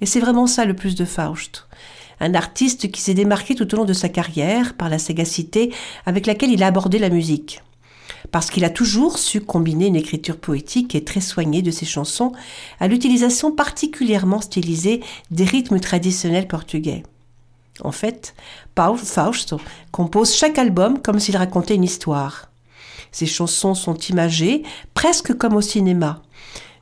Et 0.00 0.06
c'est 0.06 0.18
vraiment 0.18 0.48
ça 0.48 0.64
le 0.64 0.74
plus 0.74 0.96
de 0.96 1.04
Faust. 1.04 1.68
Un 2.18 2.34
artiste 2.34 2.90
qui 2.90 3.00
s'est 3.00 3.14
démarqué 3.14 3.54
tout 3.54 3.72
au 3.72 3.76
long 3.76 3.84
de 3.84 3.92
sa 3.92 4.08
carrière 4.08 4.74
par 4.74 4.88
la 4.88 4.98
sagacité 4.98 5.72
avec 6.06 6.26
laquelle 6.26 6.50
il 6.50 6.64
a 6.64 6.66
abordé 6.66 6.98
la 6.98 7.08
musique 7.08 7.60
parce 8.30 8.50
qu'il 8.50 8.64
a 8.64 8.70
toujours 8.70 9.18
su 9.18 9.40
combiner 9.40 9.86
une 9.86 9.96
écriture 9.96 10.36
poétique 10.36 10.94
et 10.94 11.04
très 11.04 11.20
soignée 11.20 11.62
de 11.62 11.70
ses 11.70 11.86
chansons 11.86 12.32
à 12.80 12.88
l'utilisation 12.88 13.52
particulièrement 13.52 14.40
stylisée 14.40 15.00
des 15.30 15.44
rythmes 15.44 15.80
traditionnels 15.80 16.48
portugais. 16.48 17.02
En 17.82 17.92
fait, 17.92 18.34
Paulo 18.74 18.96
Fausto 18.96 19.60
compose 19.92 20.34
chaque 20.34 20.58
album 20.58 21.00
comme 21.00 21.20
s'il 21.20 21.36
racontait 21.36 21.74
une 21.74 21.84
histoire. 21.84 22.50
Ses 23.12 23.26
chansons 23.26 23.74
sont 23.74 23.96
imagées 23.96 24.62
presque 24.94 25.34
comme 25.34 25.56
au 25.56 25.60
cinéma. 25.60 26.22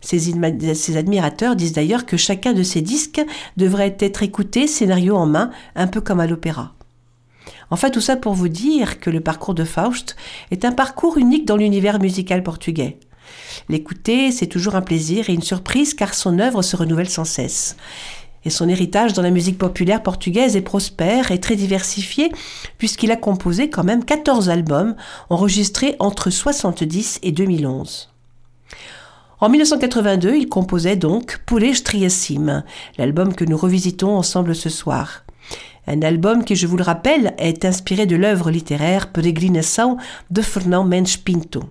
Ses 0.00 0.96
admirateurs 0.96 1.56
disent 1.56 1.72
d'ailleurs 1.72 2.06
que 2.06 2.16
chacun 2.16 2.52
de 2.52 2.62
ses 2.62 2.82
disques 2.82 3.24
devrait 3.56 3.96
être 4.00 4.22
écouté 4.22 4.66
scénario 4.66 5.16
en 5.16 5.26
main, 5.26 5.50
un 5.74 5.86
peu 5.86 6.00
comme 6.00 6.20
à 6.20 6.26
l'opéra. 6.26 6.74
Enfin, 7.70 7.90
tout 7.90 8.00
ça 8.00 8.16
pour 8.16 8.34
vous 8.34 8.48
dire 8.48 9.00
que 9.00 9.10
le 9.10 9.20
parcours 9.20 9.54
de 9.54 9.64
Faust 9.64 10.16
est 10.50 10.64
un 10.64 10.72
parcours 10.72 11.18
unique 11.18 11.46
dans 11.46 11.56
l'univers 11.56 12.00
musical 12.00 12.42
portugais. 12.42 12.98
L'écouter, 13.68 14.30
c'est 14.32 14.46
toujours 14.46 14.74
un 14.74 14.82
plaisir 14.82 15.30
et 15.30 15.34
une 15.34 15.42
surprise 15.42 15.94
car 15.94 16.14
son 16.14 16.38
œuvre 16.38 16.62
se 16.62 16.76
renouvelle 16.76 17.08
sans 17.08 17.24
cesse. 17.24 17.76
Et 18.44 18.50
son 18.50 18.68
héritage 18.68 19.14
dans 19.14 19.22
la 19.22 19.30
musique 19.30 19.56
populaire 19.56 20.02
portugaise 20.02 20.54
est 20.54 20.60
prospère 20.60 21.30
et 21.30 21.40
très 21.40 21.56
diversifié 21.56 22.30
puisqu'il 22.76 23.10
a 23.10 23.16
composé 23.16 23.70
quand 23.70 23.84
même 23.84 24.04
14 24.04 24.50
albums 24.50 24.94
enregistrés 25.30 25.96
entre 25.98 26.30
70 26.30 27.20
et 27.22 27.32
2011. 27.32 28.10
En 29.40 29.48
1982, 29.48 30.36
il 30.36 30.48
composait 30.48 30.96
donc 30.96 31.40
Poulet 31.46 31.74
Striacim, 31.74 32.64
l'album 32.98 33.34
que 33.34 33.44
nous 33.44 33.56
revisitons 33.56 34.16
ensemble 34.16 34.54
ce 34.54 34.68
soir. 34.68 35.23
Un 35.86 36.02
album 36.02 36.44
qui, 36.44 36.56
je 36.56 36.66
vous 36.66 36.76
le 36.76 36.82
rappelle, 36.82 37.34
est 37.38 37.64
inspiré 37.64 38.06
de 38.06 38.16
l'œuvre 38.16 38.50
littéraire 38.50 39.12
Peregrinação 39.12 39.98
de 40.30 40.40
Fernão 40.40 40.84
Mendes 40.84 41.18
Pinto. 41.24 41.62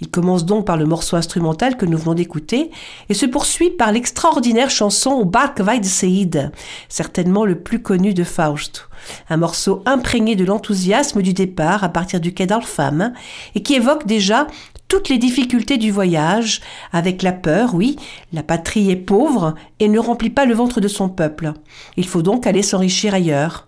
Il 0.00 0.10
commence 0.10 0.44
donc 0.44 0.66
par 0.66 0.76
le 0.76 0.84
morceau 0.84 1.16
instrumental 1.16 1.76
que 1.76 1.86
nous 1.86 1.96
venons 1.96 2.14
d'écouter 2.14 2.70
et 3.08 3.14
se 3.14 3.26
poursuit 3.26 3.70
par 3.70 3.92
l'extraordinaire 3.92 4.70
chanson 4.70 5.24
de 5.24 5.84
Seid, 5.84 6.52
certainement 6.88 7.44
le 7.44 7.60
plus 7.60 7.80
connu 7.80 8.12
de 8.12 8.24
Faust. 8.24 8.88
Un 9.30 9.36
morceau 9.36 9.82
imprégné 9.86 10.36
de 10.36 10.44
l'enthousiasme 10.44 11.22
du 11.22 11.32
départ 11.32 11.84
à 11.84 11.88
partir 11.88 12.20
du 12.20 12.34
quai 12.34 12.46
d'Alfam 12.46 13.12
et 13.54 13.62
qui 13.62 13.74
évoque 13.74 14.06
déjà 14.06 14.46
toutes 14.88 15.08
les 15.08 15.18
difficultés 15.18 15.78
du 15.78 15.90
voyage, 15.90 16.60
avec 16.92 17.22
la 17.22 17.32
peur, 17.32 17.74
oui, 17.74 17.96
la 18.32 18.42
patrie 18.42 18.90
est 18.90 18.96
pauvre 18.96 19.54
et 19.80 19.88
ne 19.88 19.98
remplit 19.98 20.30
pas 20.30 20.44
le 20.44 20.54
ventre 20.54 20.80
de 20.80 20.88
son 20.88 21.08
peuple. 21.08 21.52
Il 21.96 22.06
faut 22.06 22.22
donc 22.22 22.46
aller 22.46 22.62
s'enrichir 22.62 23.14
ailleurs. 23.14 23.66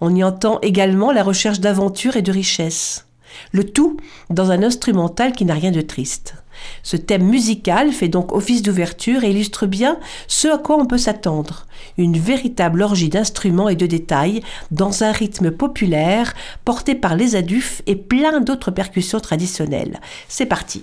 On 0.00 0.14
y 0.14 0.24
entend 0.24 0.58
également 0.60 1.12
la 1.12 1.22
recherche 1.22 1.60
d'aventure 1.60 2.16
et 2.16 2.22
de 2.22 2.32
richesse. 2.32 3.06
Le 3.52 3.64
tout 3.64 3.98
dans 4.30 4.50
un 4.50 4.62
instrumental 4.62 5.32
qui 5.32 5.44
n'a 5.44 5.54
rien 5.54 5.72
de 5.72 5.80
triste. 5.82 6.34
Ce 6.82 6.96
thème 6.96 7.24
musical 7.24 7.92
fait 7.92 8.08
donc 8.08 8.32
office 8.32 8.62
d'ouverture 8.62 9.24
et 9.24 9.30
illustre 9.30 9.66
bien 9.66 9.98
ce 10.28 10.48
à 10.48 10.58
quoi 10.58 10.76
on 10.78 10.86
peut 10.86 10.98
s'attendre. 10.98 11.66
Une 11.98 12.18
véritable 12.18 12.82
orgie 12.82 13.08
d'instruments 13.08 13.68
et 13.68 13.76
de 13.76 13.86
détails 13.86 14.42
dans 14.70 15.02
un 15.02 15.12
rythme 15.12 15.50
populaire 15.50 16.34
porté 16.64 16.94
par 16.94 17.16
les 17.16 17.36
adufs 17.36 17.82
et 17.86 17.96
plein 17.96 18.40
d'autres 18.40 18.70
percussions 18.70 19.20
traditionnelles. 19.20 20.00
C'est 20.28 20.46
parti. 20.46 20.82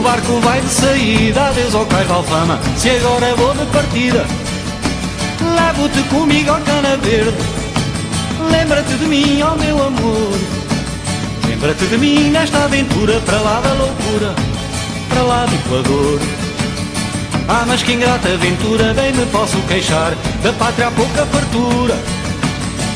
O 0.00 0.02
barco 0.02 0.40
vai 0.40 0.58
de 0.62 0.70
saída, 0.70 1.48
adeus 1.48 1.74
ao 1.74 1.84
cais 1.84 2.10
Alfama. 2.10 2.58
Se 2.78 2.88
agora 2.88 3.34
vou 3.34 3.52
de 3.52 3.66
partida 3.66 4.24
Levo-te 5.42 6.02
comigo 6.08 6.50
ao 6.52 6.60
cana 6.62 6.96
verde. 6.96 7.36
Lembra-te 8.50 8.94
de 8.94 9.04
mim, 9.04 9.42
ó 9.42 9.52
oh 9.52 9.56
meu 9.58 9.86
amor. 9.86 10.38
Lembra-te 11.46 11.84
de 11.84 11.98
mim 11.98 12.30
nesta 12.30 12.64
aventura 12.64 13.20
Para 13.26 13.40
lá 13.40 13.60
da 13.60 13.74
loucura, 13.74 14.34
para 15.10 15.22
lá 15.22 15.44
do 15.44 15.54
Equador. 15.56 16.20
Ah, 17.46 17.64
mas 17.66 17.82
que 17.82 17.92
ingrata 17.92 18.28
aventura 18.28 18.94
Bem 18.94 19.12
me 19.12 19.26
posso 19.26 19.58
queixar 19.68 20.14
Da 20.42 20.52
pátria 20.54 20.86
há 20.86 20.90
pouca 20.92 21.26
fartura 21.26 21.98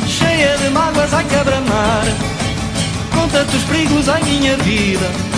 Cheia 0.09 0.57
de 0.57 0.71
mágoas 0.71 1.13
a 1.13 1.23
quebra-mar. 1.23 2.05
Com 3.15 3.29
tantos 3.29 3.63
perigos 3.65 4.09
à 4.09 4.19
minha 4.21 4.57
vida 4.57 5.35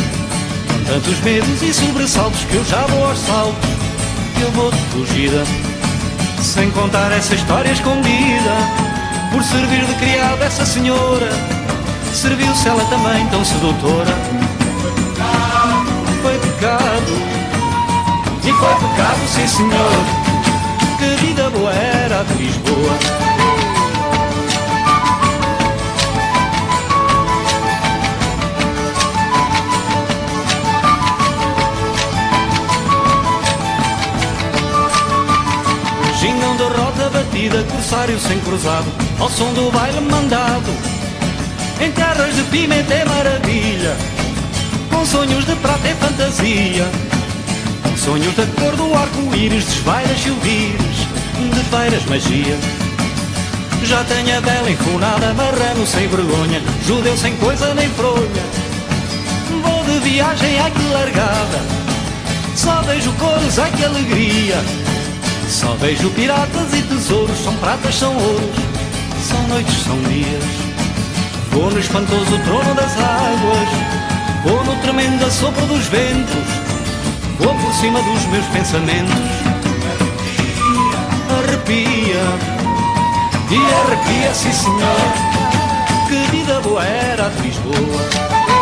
Tantos 0.87 1.21
medos 1.21 1.63
e 1.63 1.75
sobressaltos 1.75 2.45
que 2.45 2.55
eu 2.55 2.65
já 2.65 2.87
vou 2.87 3.07
aos 3.07 3.19
saltos. 3.19 3.71
Que 4.37 4.43
eu 4.43 4.51
vou 4.53 4.71
de 4.71 4.79
fugida 4.93 5.45
Sem 6.41 6.71
contar 6.71 7.11
essa 7.11 7.35
história 7.35 7.71
escondida 7.71 8.53
Por 9.33 9.43
servir 9.43 9.85
de 9.85 9.95
criada 9.95 10.45
essa 10.45 10.67
senhora 10.67 11.31
Serviu-se 12.13 12.67
ela 12.67 12.83
também 12.87 13.27
tão 13.29 13.45
sedutora. 13.45 14.15
Foi 16.23 16.39
pecado 16.39 17.13
E 18.43 18.53
foi 18.53 18.89
pecado, 18.89 19.29
sim 19.29 19.47
senhor. 19.47 20.27
Que 20.99 21.27
vida 21.27 21.51
boa 21.51 21.73
era 21.73 22.25
de 22.25 22.43
Lisboa 22.43 23.36
corsário 37.87 38.19
sem 38.19 38.41
cruzado, 38.41 38.87
ao 39.21 39.31
som 39.31 39.53
do 39.53 39.71
baile 39.71 40.01
mandado. 40.01 40.73
Em 41.81 41.93
terras 41.93 42.35
de 42.35 42.43
pimenta 42.45 42.93
é 42.93 43.05
maravilha, 43.05 43.97
com 44.91 45.07
sonhos 45.07 45.47
de 45.47 45.55
prata 45.55 45.87
é 45.87 45.95
fantasia. 45.95 46.85
Sonhos 47.97 48.35
da 48.35 48.45
cor 48.61 48.75
do 48.75 48.93
arco-íris, 48.93 49.67
desvairas 49.67 50.19
silvires, 50.19 50.97
de 51.55 51.61
feiras 51.71 52.05
magia. 52.07 52.59
Já 53.85 54.03
tenho 54.03 54.37
a 54.37 54.41
bela 54.41 54.69
enfunada, 54.69 55.33
marrano 55.35 55.87
sem 55.87 56.09
vergonha, 56.09 56.61
judeu 56.85 57.17
sem 57.17 57.37
coisa 57.37 57.73
nem 57.75 57.89
fronha. 57.91 58.43
Vou 59.63 59.85
de 59.85 60.01
viagem, 60.01 60.59
ai 60.59 60.73
que 60.73 60.93
largada, 60.93 61.63
só 62.57 62.83
vejo 62.83 63.13
cores, 63.13 63.61
ai 63.61 63.71
que 63.71 63.85
alegria. 63.85 64.86
Só 65.57 65.73
vejo 65.81 66.11
piratas 66.11 66.75
e 66.75 66.83
tesouros, 66.83 67.39
são 67.39 67.57
pratas, 67.57 67.95
são 67.95 68.15
ouros, 68.15 68.57
são 69.27 69.43
noites, 69.49 69.85
são 69.85 69.99
dias. 70.03 70.45
Vou 71.51 71.71
no 71.71 71.81
espantoso 71.81 72.39
trono 72.45 72.75
das 72.75 72.93
águas, 72.93 73.69
vou 74.45 74.63
no 74.65 74.77
tremendo 74.83 75.25
assopro 75.25 75.65
dos 75.65 75.87
ventos, 75.87 76.47
vou 77.39 77.55
por 77.55 77.73
cima 77.73 78.03
dos 78.03 78.27
meus 78.27 78.45
pensamentos. 78.49 79.15
Arrepia, 81.39 82.23
e 83.51 83.57
arrepia, 83.57 84.35
sim 84.35 84.53
senhor, 84.53 85.13
que 86.07 86.37
vida 86.37 86.61
boa 86.61 86.85
era 86.85 87.31
de 87.31 87.41
Lisboa. 87.41 88.56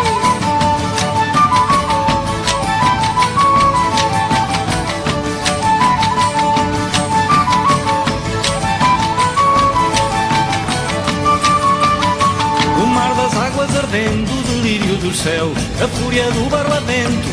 Ardendo 13.94 14.33
o 14.33 14.42
delírio 14.42 14.96
dos 14.96 15.16
céus, 15.16 15.57
a 15.80 15.87
fúria 15.87 16.24
do 16.33 16.50
barlamento. 16.50 17.28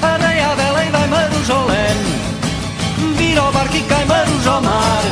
Areia 0.00 0.52
a 0.52 0.54
bela 0.54 0.84
e 0.84 0.90
vai 0.90 1.08
Marujolene, 1.08 2.14
vira 3.16 3.40
ao 3.40 3.52
barco 3.52 3.76
e 3.76 3.82
cai 3.82 4.04
Marujo 4.04 4.50
ao 4.50 4.62
mar. 4.62 5.02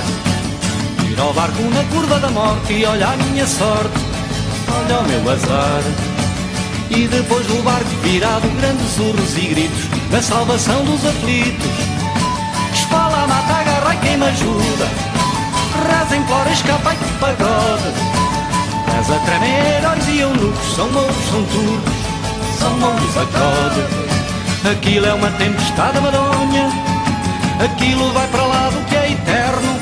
Ir 1.10 1.20
ao 1.20 1.32
barco 1.32 1.62
na 1.62 1.82
curva 1.92 2.20
da 2.20 2.30
morte 2.30 2.74
e 2.74 2.84
olha 2.84 3.08
a 3.08 3.16
minha 3.16 3.44
sorte, 3.44 3.98
olha 4.72 5.00
o 5.00 5.08
meu 5.08 5.32
azar. 5.32 5.82
E 6.90 7.08
depois 7.08 7.44
do 7.48 7.64
barco 7.64 7.90
virado, 8.04 8.48
grandes 8.60 8.98
urros 8.98 9.36
e 9.36 9.48
gritos 9.48 9.88
da 10.12 10.22
salvação 10.22 10.84
dos 10.84 11.04
aflitos. 11.04 11.72
Espala, 12.72 13.26
mata, 13.26 13.52
agarra 13.52 13.94
e 13.94 13.98
quem 13.98 14.16
me 14.16 14.26
ajuda. 14.26 14.86
Reza, 15.88 16.16
implora, 16.16 16.52
escapa 16.52 16.94
e 16.94 16.96
que 16.96 18.15
Mas 19.08 19.16
a 19.16 19.20
tremer, 19.20 19.86
olhos 19.88 20.08
e 20.08 20.18
eunucos, 20.18 20.74
são 20.74 20.90
mouros, 20.90 21.16
são 21.30 21.44
turcos, 21.44 21.94
são 22.58 22.70
mouros 22.78 23.16
a. 23.16 24.70
Aquilo 24.72 25.06
é 25.06 25.14
uma 25.14 25.30
tempestade 25.30 26.00
madonha, 26.00 26.68
aquilo 27.64 28.12
vai 28.12 28.26
para 28.26 28.42
lá 28.42 28.68
do 28.68 28.84
que 28.86 28.96
é 28.96 29.12
eterno. 29.12 29.80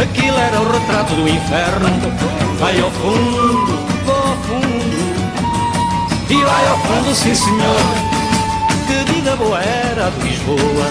Aquilo 0.00 0.38
era 0.38 0.60
o 0.62 0.72
retrato 0.72 1.14
do 1.14 1.28
inferno. 1.28 1.88
Vai 2.58 2.80
ao 2.80 2.90
fundo, 2.90 3.86
vou 4.06 4.16
ao 4.16 4.36
fundo. 4.36 4.98
E 6.30 6.34
vai 6.42 6.68
ao 6.68 6.78
fundo, 6.78 7.14
sim 7.14 7.34
senhor. 7.34 7.76
Que 8.86 9.12
vida 9.12 9.36
boa 9.36 9.60
era 9.60 10.06
a 10.06 10.10
de 10.10 10.26
Lisboa. 10.26 10.86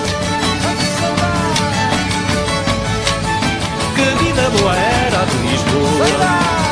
Que 3.95 4.23
vida 4.23 4.49
boa 4.59 4.75
era 4.75 5.25
de 5.25 5.37
Lisboa. 5.47 6.66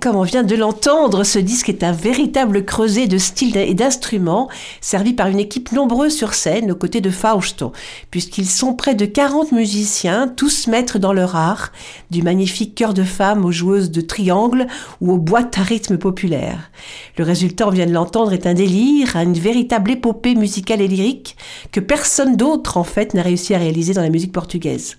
Comme 0.00 0.16
on 0.16 0.22
vient 0.22 0.44
de 0.44 0.54
l'entendre, 0.54 1.24
ce 1.24 1.40
disque 1.40 1.68
est 1.68 1.82
un 1.82 1.90
véritable 1.90 2.64
creuset 2.64 3.08
de 3.08 3.18
styles 3.18 3.56
et 3.56 3.74
d'instruments, 3.74 4.48
servi 4.80 5.12
par 5.12 5.26
une 5.26 5.40
équipe 5.40 5.72
nombreuse 5.72 6.14
sur 6.14 6.34
scène 6.34 6.70
aux 6.70 6.76
côtés 6.76 7.00
de 7.00 7.10
Fausto, 7.10 7.72
puisqu'ils 8.10 8.48
sont 8.48 8.74
près 8.74 8.94
de 8.94 9.06
40 9.06 9.50
musiciens, 9.50 10.28
tous 10.28 10.68
maîtres 10.68 11.00
dans 11.00 11.12
leur 11.12 11.34
art, 11.34 11.72
du 12.10 12.22
magnifique 12.22 12.76
chœur 12.76 12.94
de 12.94 13.02
femmes 13.02 13.44
aux 13.44 13.50
joueuses 13.50 13.90
de 13.90 14.00
triangles 14.00 14.68
ou 15.00 15.12
aux 15.12 15.18
boîtes 15.18 15.58
à 15.58 15.62
rythme 15.62 15.98
populaires. 15.98 16.70
Le 17.16 17.24
résultat, 17.24 17.66
on 17.66 17.70
vient 17.70 17.86
de 17.86 17.92
l'entendre, 17.92 18.32
est 18.32 18.46
un 18.46 18.54
délire, 18.54 19.16
une 19.16 19.34
véritable 19.34 19.90
épopée 19.90 20.36
musicale 20.36 20.80
et 20.80 20.88
lyrique 20.88 21.36
que 21.72 21.80
personne 21.80 22.36
d'autre, 22.36 22.76
en 22.76 22.84
fait, 22.84 23.14
n'a 23.14 23.22
réussi 23.22 23.52
à 23.54 23.58
réaliser 23.58 23.94
dans 23.94 24.02
la 24.02 24.10
musique 24.10 24.32
portugaise 24.32 24.96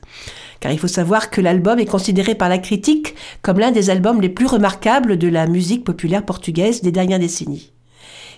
car 0.63 0.71
il 0.71 0.79
faut 0.79 0.87
savoir 0.87 1.29
que 1.29 1.41
l'album 1.41 1.77
est 1.77 1.85
considéré 1.85 2.35
par 2.35 2.47
la 2.47 2.57
critique 2.57 3.15
comme 3.41 3.59
l'un 3.59 3.71
des 3.71 3.89
albums 3.89 4.21
les 4.21 4.29
plus 4.29 4.45
remarquables 4.45 5.17
de 5.17 5.27
la 5.27 5.45
musique 5.45 5.83
populaire 5.83 6.23
portugaise 6.23 6.81
des 6.81 6.93
dernières 6.93 7.19
décennies. 7.19 7.73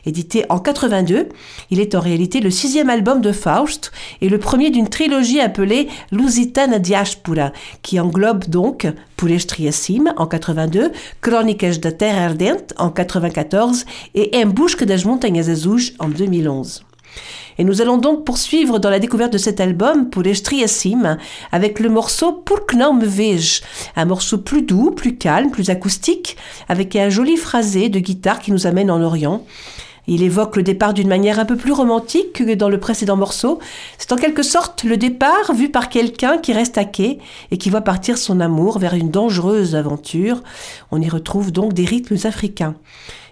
Édité 0.07 0.43
en 0.49 0.57
82, 0.57 1.29
il 1.69 1.79
est 1.79 1.93
en 1.93 1.99
réalité 1.99 2.39
le 2.39 2.49
sixième 2.49 2.89
album 2.89 3.21
de 3.21 3.31
Faust 3.31 3.91
et 4.21 4.29
le 4.29 4.39
premier 4.39 4.71
d'une 4.71 4.89
trilogie 4.89 5.39
appelée 5.39 5.87
Lusitana 6.11 6.79
Diaspora, 6.79 7.51
qui 7.83 7.99
englobe 7.99 8.45
donc 8.45 8.87
Pulestriacim 9.17 10.11
en 10.17 10.25
82, 10.25 10.93
Crónicas 11.21 11.77
da 11.79 11.91
Terra 11.91 12.25
Ardente 12.25 12.73
en 12.77 12.89
94 12.89 13.85
et 14.15 14.35
Em 14.35 14.49
Busca 14.49 14.85
das 14.85 15.05
Montanhas 15.05 15.47
Azuis 15.47 15.93
en 15.99 16.09
2011. 16.09 16.85
Et 17.57 17.63
nous 17.63 17.81
allons 17.81 17.97
donc 17.97 18.25
poursuivre 18.25 18.79
dans 18.79 18.89
la 18.89 18.99
découverte 18.99 19.31
de 19.33 19.37
cet 19.37 19.61
album 19.61 20.09
pour 20.09 20.25
Estriassim 20.25 21.17
avec 21.51 21.79
le 21.79 21.89
morceau 21.89 22.33
Pour 22.33 22.65
que 22.65 22.75
me 22.75 23.05
un 23.95 24.05
morceau 24.05 24.37
plus 24.37 24.61
doux, 24.61 24.91
plus 24.91 25.17
calme, 25.17 25.49
plus 25.49 25.69
acoustique, 25.69 26.35
avec 26.67 26.95
un 26.95 27.09
joli 27.09 27.37
phrasé 27.37 27.89
de 27.89 27.99
guitare 27.99 28.39
qui 28.39 28.51
nous 28.51 28.67
amène 28.67 28.91
en 28.91 29.01
Orient. 29.01 29.43
Il 30.07 30.21
évoque 30.21 30.55
le 30.55 30.63
départ 30.63 30.93
d'une 30.93 31.07
manière 31.07 31.39
un 31.39 31.45
peu 31.45 31.55
plus 31.55 31.71
romantique 31.71 32.33
que 32.33 32.53
dans 32.53 32.69
le 32.69 32.79
précédent 32.79 33.15
morceau. 33.15 33.59
C'est 33.97 34.11
en 34.11 34.17
quelque 34.17 34.43
sorte 34.43 34.83
le 34.83 34.97
départ 34.97 35.53
vu 35.55 35.69
par 35.69 35.89
quelqu'un 35.89 36.37
qui 36.37 36.53
reste 36.53 36.77
à 36.77 36.85
quai 36.85 37.19
et 37.49 37.57
qui 37.57 37.69
voit 37.69 37.81
partir 37.81 38.17
son 38.17 38.39
amour 38.39 38.77
vers 38.77 38.93
une 38.93 39.09
dangereuse 39.09 39.75
aventure. 39.75 40.43
On 40.91 41.01
y 41.01 41.09
retrouve 41.09 41.51
donc 41.51 41.73
des 41.73 41.85
rythmes 41.85 42.17
africains. 42.25 42.75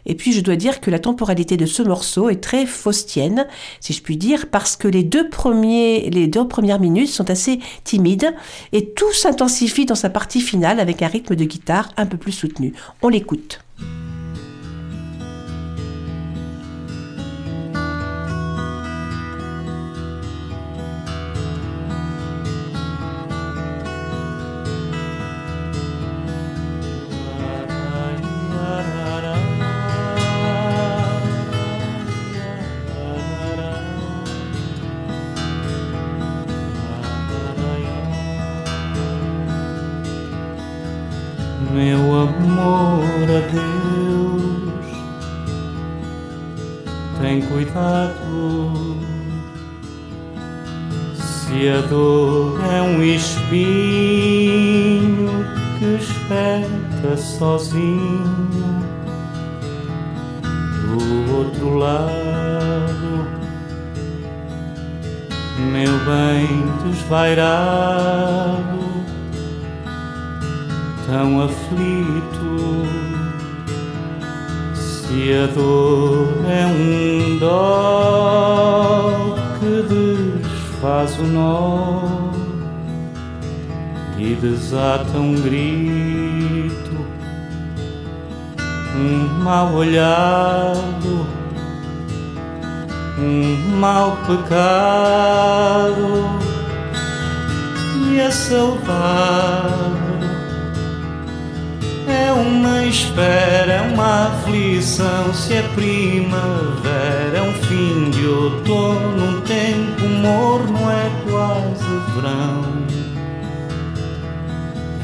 Et 0.06 0.16
puis 0.16 0.34
je 0.34 0.42
dois 0.42 0.56
dire 0.56 0.82
que 0.82 0.92
la 0.92 1.00
temporalité 1.00 1.58
de 1.58 1.66
ce 1.66 1.84
morceau 1.84 2.30
est 2.30 2.42
très 2.42 2.66
faustienne, 2.66 3.48
si 3.80 3.94
je 3.94 4.02
puis 4.02 4.18
dire, 4.18 4.48
parce 4.52 4.76
que 4.76 4.88
les 4.88 5.04
deux, 5.04 5.30
premiers, 5.30 6.10
les 6.10 6.28
deux 6.28 6.48
premières 6.48 6.80
minutes 6.80 7.10
sont 7.10 7.30
assez 7.30 7.60
timides 7.84 8.34
et 8.72 8.89
tout 8.89 9.12
s'intensifie 9.13 9.86
dans 9.86 9.96
sa 9.96 10.10
partie 10.10 10.42
finale 10.42 10.80
avec 10.80 11.02
un 11.02 11.08
rythme 11.08 11.36
de 11.36 11.46
guitare 11.46 11.89
un 11.98 12.06
peu 12.06 12.18
plus 12.18 12.32
soutenu. 12.32 12.74
On 13.02 13.10
l'écoute. 13.10 13.60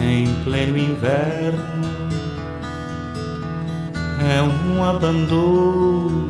Em 0.02 0.34
pleno 0.44 0.78
inverno, 0.78 1.60
é 4.20 4.42
um 4.42 4.84
abandono. 4.84 6.30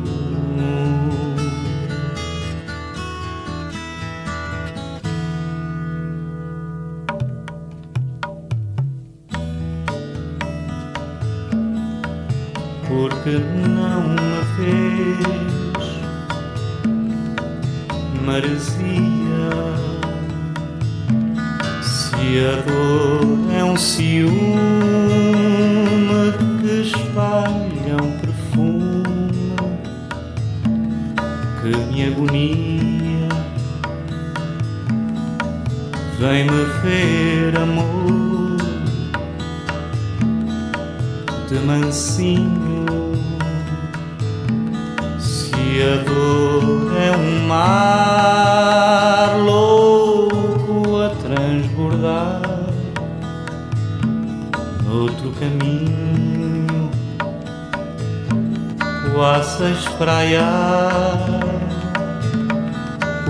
porque 12.90 13.38
não 13.68 14.08
me 14.08 14.44
fez 14.56 15.20
maresia 18.24 19.09
se 22.30 22.38
a 22.38 22.62
dor 22.62 23.26
é 23.52 23.64
um 23.64 23.76
ciúme 23.76 24.32
que 26.60 26.82
espalha 26.82 27.96
um 28.00 28.12
perfume 28.20 29.56
que 31.60 31.70
me 31.92 32.06
agonia. 32.06 33.28
Vem 36.20 36.44
me 36.44 36.64
ver 36.82 37.56
amor 37.56 38.58
de 41.48 41.58
mansinho. 41.66 42.86
E 45.58 45.82
a 45.82 45.96
dor 46.04 46.92
é 46.96 47.10
um 47.16 47.46
mar 47.48 48.99
caminho, 55.40 56.90
quase 59.14 59.64
a 59.64 59.70
espraiar, 59.70 61.18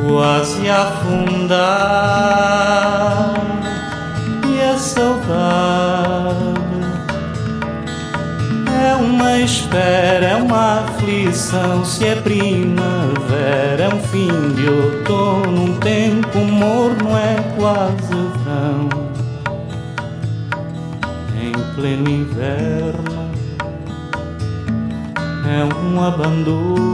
quase 0.08 0.68
a 0.68 0.82
afundar, 0.88 1.60
e 4.44 4.60
a 4.60 4.76
saudade 4.76 6.50
é 8.84 8.94
uma 8.96 9.38
espera, 9.38 10.26
é 10.26 10.36
uma 10.36 10.80
aflição. 10.80 11.84
Se 11.84 12.08
é 12.08 12.16
primavera, 12.16 13.84
é 13.84 13.94
um 13.94 14.00
fim 14.00 14.52
de 14.54 14.68
outono, 14.68 15.62
um 15.62 15.78
tempo 15.78 16.38
morno, 16.38 17.16
é 17.16 17.36
quase 17.56 18.09
pleno 21.80 22.10
inverno, 22.10 23.30
é 25.48 25.64
um 25.64 26.02
abandono. 26.02 26.89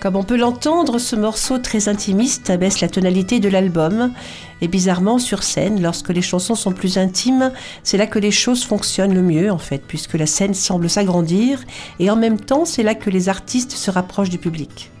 Comme 0.00 0.14
on 0.14 0.22
peut 0.22 0.36
l'entendre, 0.36 1.00
ce 1.00 1.16
morceau 1.16 1.58
très 1.58 1.88
intimiste 1.88 2.50
abaisse 2.50 2.80
la 2.80 2.88
tonalité 2.88 3.40
de 3.40 3.48
l'album. 3.48 4.12
Et 4.60 4.68
bizarrement, 4.68 5.18
sur 5.18 5.42
scène, 5.42 5.82
lorsque 5.82 6.10
les 6.10 6.22
chansons 6.22 6.54
sont 6.54 6.70
plus 6.70 6.98
intimes, 6.98 7.50
c'est 7.82 7.96
là 7.96 8.06
que 8.06 8.20
les 8.20 8.30
choses 8.30 8.62
fonctionnent 8.62 9.14
le 9.14 9.22
mieux, 9.22 9.50
en 9.50 9.58
fait, 9.58 9.82
puisque 9.84 10.14
la 10.14 10.26
scène 10.26 10.54
semble 10.54 10.88
s'agrandir, 10.88 11.64
et 11.98 12.10
en 12.10 12.16
même 12.16 12.38
temps, 12.38 12.64
c'est 12.64 12.84
là 12.84 12.94
que 12.94 13.10
les 13.10 13.28
artistes 13.28 13.72
se 13.72 13.90
rapprochent 13.90 14.30
du 14.30 14.38
public. 14.38 14.92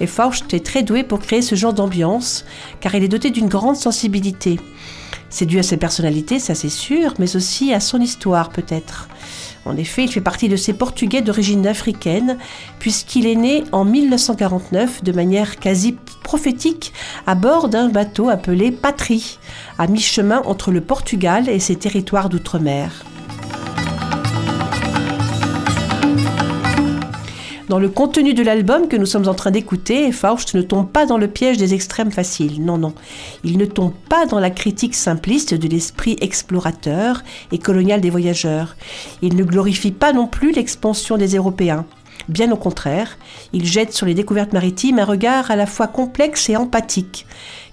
Et 0.00 0.06
Faust 0.06 0.54
est 0.54 0.64
très 0.64 0.82
doué 0.82 1.02
pour 1.02 1.18
créer 1.18 1.42
ce 1.42 1.54
genre 1.54 1.74
d'ambiance, 1.74 2.46
car 2.80 2.94
il 2.94 3.04
est 3.04 3.08
doté 3.08 3.30
d'une 3.30 3.48
grande 3.48 3.76
sensibilité. 3.76 4.58
C'est 5.28 5.44
dû 5.44 5.58
à 5.58 5.62
sa 5.62 5.76
personnalité, 5.76 6.38
ça 6.38 6.54
c'est 6.54 6.70
sûr, 6.70 7.12
mais 7.18 7.36
aussi 7.36 7.74
à 7.74 7.80
son 7.80 8.00
histoire 8.00 8.48
peut-être. 8.48 9.08
En 9.68 9.76
effet, 9.76 10.04
il 10.04 10.10
fait 10.10 10.22
partie 10.22 10.48
de 10.48 10.56
ces 10.56 10.72
Portugais 10.72 11.20
d'origine 11.20 11.66
africaine, 11.66 12.38
puisqu'il 12.78 13.26
est 13.26 13.36
né 13.36 13.64
en 13.70 13.84
1949 13.84 15.04
de 15.04 15.12
manière 15.12 15.58
quasi 15.58 15.94
prophétique 16.22 16.94
à 17.26 17.34
bord 17.34 17.68
d'un 17.68 17.90
bateau 17.90 18.30
appelé 18.30 18.72
Patrie, 18.72 19.38
à 19.78 19.86
mi-chemin 19.86 20.42
entre 20.46 20.70
le 20.70 20.80
Portugal 20.80 21.50
et 21.50 21.60
ses 21.60 21.76
territoires 21.76 22.30
d'outre-mer. 22.30 23.04
Dans 27.68 27.78
le 27.78 27.90
contenu 27.90 28.32
de 28.32 28.42
l'album 28.42 28.88
que 28.88 28.96
nous 28.96 29.04
sommes 29.04 29.28
en 29.28 29.34
train 29.34 29.50
d'écouter, 29.50 30.10
Faust 30.10 30.54
ne 30.54 30.62
tombe 30.62 30.88
pas 30.88 31.04
dans 31.04 31.18
le 31.18 31.28
piège 31.28 31.58
des 31.58 31.74
extrêmes 31.74 32.10
faciles. 32.10 32.64
Non, 32.64 32.78
non. 32.78 32.94
Il 33.44 33.58
ne 33.58 33.66
tombe 33.66 33.92
pas 34.08 34.24
dans 34.24 34.40
la 34.40 34.48
critique 34.48 34.94
simpliste 34.94 35.52
de 35.52 35.68
l'esprit 35.68 36.16
explorateur 36.22 37.22
et 37.52 37.58
colonial 37.58 38.00
des 38.00 38.08
voyageurs. 38.08 38.74
Il 39.20 39.36
ne 39.36 39.44
glorifie 39.44 39.92
pas 39.92 40.14
non 40.14 40.26
plus 40.26 40.52
l'expansion 40.52 41.18
des 41.18 41.36
Européens. 41.36 41.84
Bien 42.30 42.50
au 42.52 42.56
contraire, 42.56 43.18
il 43.52 43.66
jette 43.66 43.92
sur 43.92 44.06
les 44.06 44.14
découvertes 44.14 44.54
maritimes 44.54 44.98
un 44.98 45.04
regard 45.04 45.50
à 45.50 45.56
la 45.56 45.66
fois 45.66 45.88
complexe 45.88 46.48
et 46.48 46.56
empathique, 46.56 47.26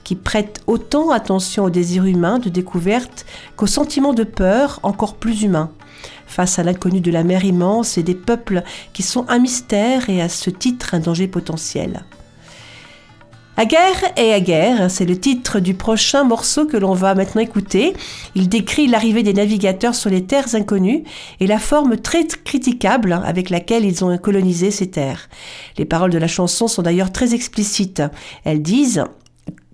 qui 0.03 0.15
prête 0.15 0.61
autant 0.67 1.11
attention 1.11 1.63
au 1.63 1.69
désir 1.69 2.03
humain 2.03 2.39
de 2.39 2.49
découverte 2.49 3.25
qu'au 3.55 3.67
sentiment 3.67 4.13
de 4.13 4.25
peur 4.25 4.81
encore 4.83 5.15
plus 5.15 5.43
humain 5.43 5.71
face 6.35 6.59
à 6.59 6.63
l'inconnu 6.63 6.99
de 6.99 7.11
la 7.11 7.23
mer 7.23 7.45
immense 7.45 7.97
et 7.97 8.03
des 8.03 8.13
peuples 8.13 8.61
qui 8.91 9.03
sont 9.03 9.25
un 9.29 9.39
mystère 9.39 10.09
et 10.09 10.21
à 10.21 10.27
ce 10.27 10.49
titre 10.49 10.93
un 10.93 10.99
danger 10.99 11.27
potentiel. 11.27 12.03
Aguerre 13.55 14.11
et 14.17 14.33
Aguerre, 14.33 14.91
c'est 14.91 15.05
le 15.05 15.17
titre 15.17 15.61
du 15.61 15.75
prochain 15.75 16.25
morceau 16.25 16.65
que 16.65 16.75
l'on 16.75 16.93
va 16.93 17.15
maintenant 17.15 17.39
écouter. 17.39 17.93
Il 18.35 18.49
décrit 18.49 18.87
l'arrivée 18.87 19.23
des 19.23 19.33
navigateurs 19.33 19.95
sur 19.95 20.09
les 20.09 20.25
terres 20.25 20.55
inconnues 20.55 21.05
et 21.39 21.47
la 21.47 21.57
forme 21.57 21.95
très 21.95 22.27
critiquable 22.27 23.13
avec 23.23 23.49
laquelle 23.49 23.85
ils 23.85 24.03
ont 24.03 24.17
colonisé 24.17 24.71
ces 24.71 24.91
terres. 24.91 25.29
Les 25.77 25.85
paroles 25.85 26.11
de 26.11 26.17
la 26.17 26.27
chanson 26.27 26.67
sont 26.67 26.81
d'ailleurs 26.81 27.13
très 27.13 27.33
explicites. 27.33 28.03
Elles 28.43 28.61
disent 28.61 29.05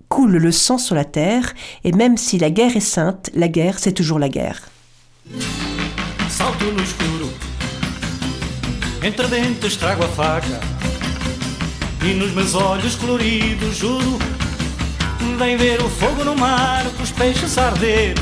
Coule 0.08 0.36
le 0.36 0.52
sang 0.52 0.78
sur 0.78 0.94
la 0.94 1.04
terre, 1.04 1.52
et 1.82 1.90
même 1.90 2.16
si 2.16 2.38
la 2.38 2.50
guerre 2.50 2.76
est 2.76 2.80
sainte, 2.80 3.30
la 3.34 3.48
guerre 3.48 3.80
c'est 3.80 3.94
toujours 3.94 4.20
la 4.20 4.28
guerre. 4.28 4.68
Salto 6.42 6.64
no 6.64 6.82
escuro. 6.82 7.32
Entre 9.00 9.26
dentes 9.28 9.76
trago 9.76 10.04
a 10.04 10.08
faca 10.08 10.60
e 12.04 12.14
nos 12.14 12.32
meus 12.32 12.54
olhos 12.54 12.96
coloridos 12.96 13.76
juro. 13.76 14.18
Vem 15.38 15.56
ver 15.56 15.80
o 15.80 15.88
fogo 15.88 16.24
no 16.24 16.34
mar, 16.34 16.84
os 17.00 17.12
peixes 17.12 17.56
arder. 17.56 18.14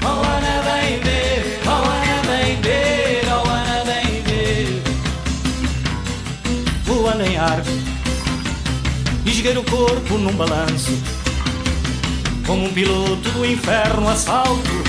Oh 0.00 0.06
Ana, 0.06 0.62
vem 0.62 1.00
ver, 1.00 1.60
oh 1.66 1.70
Ana, 1.70 2.22
vem 2.30 2.60
ver, 2.60 3.24
oh 3.28 3.48
Ana, 3.48 3.84
vem 3.84 4.22
ver. 4.22 4.82
Voando 6.84 7.24
em 7.24 7.36
arco, 7.36 7.68
esgueiro 9.24 9.60
o 9.60 9.64
corpo 9.64 10.18
num 10.18 10.32
balanço, 10.32 10.96
como 12.46 12.66
um 12.66 12.72
piloto 12.72 13.28
do 13.30 13.44
inferno 13.44 14.08
assalto 14.08 14.85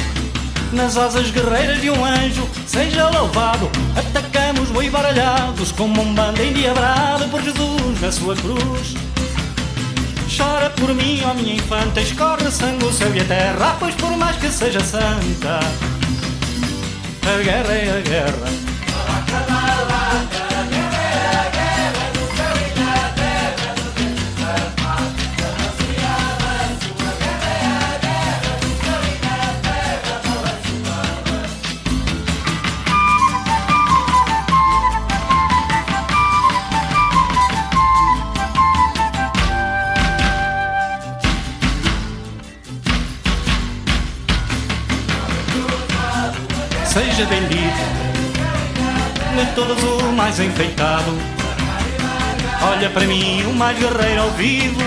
nas 0.73 0.97
asas 0.97 1.31
guerreiras 1.31 1.81
de 1.81 1.89
um 1.89 2.03
anjo, 2.03 2.47
seja 2.65 3.09
louvado. 3.09 3.69
Atacamos 3.95 4.69
boi 4.69 4.89
baralhados 4.89 5.71
como 5.71 6.01
um 6.01 6.13
bando 6.13 6.41
endiabrado 6.41 7.27
por 7.29 7.41
Jesus 7.41 8.01
na 8.01 8.11
sua 8.11 8.35
cruz. 8.35 8.95
Chora 10.35 10.69
por 10.71 10.93
mim, 10.93 11.21
ó 11.25 11.33
minha 11.33 11.55
infanta, 11.55 12.01
escorre 12.01 12.51
sangue 12.51 12.85
o 12.85 12.93
céu 12.93 13.13
e 13.15 13.21
a 13.21 13.25
terra, 13.25 13.75
pois 13.79 13.95
por 13.95 14.15
mais 14.17 14.35
que 14.37 14.51
seja 14.51 14.79
santa, 14.81 15.59
a 17.23 17.43
guerra 17.43 17.73
é 17.73 17.97
a 17.97 18.01
guerra. 18.01 18.46
Seja 47.17 47.29
bendito, 47.29 47.81
de 49.35 49.45
todos 49.55 49.83
o 49.83 50.11
mais 50.11 50.39
enfeitado. 50.39 51.17
Olha 52.61 52.91
para 52.91 53.07
mim 53.07 53.41
o 53.41 53.53
mais 53.53 53.75
guerreiro 53.79 54.21
ao 54.21 54.29
vivo, 54.33 54.79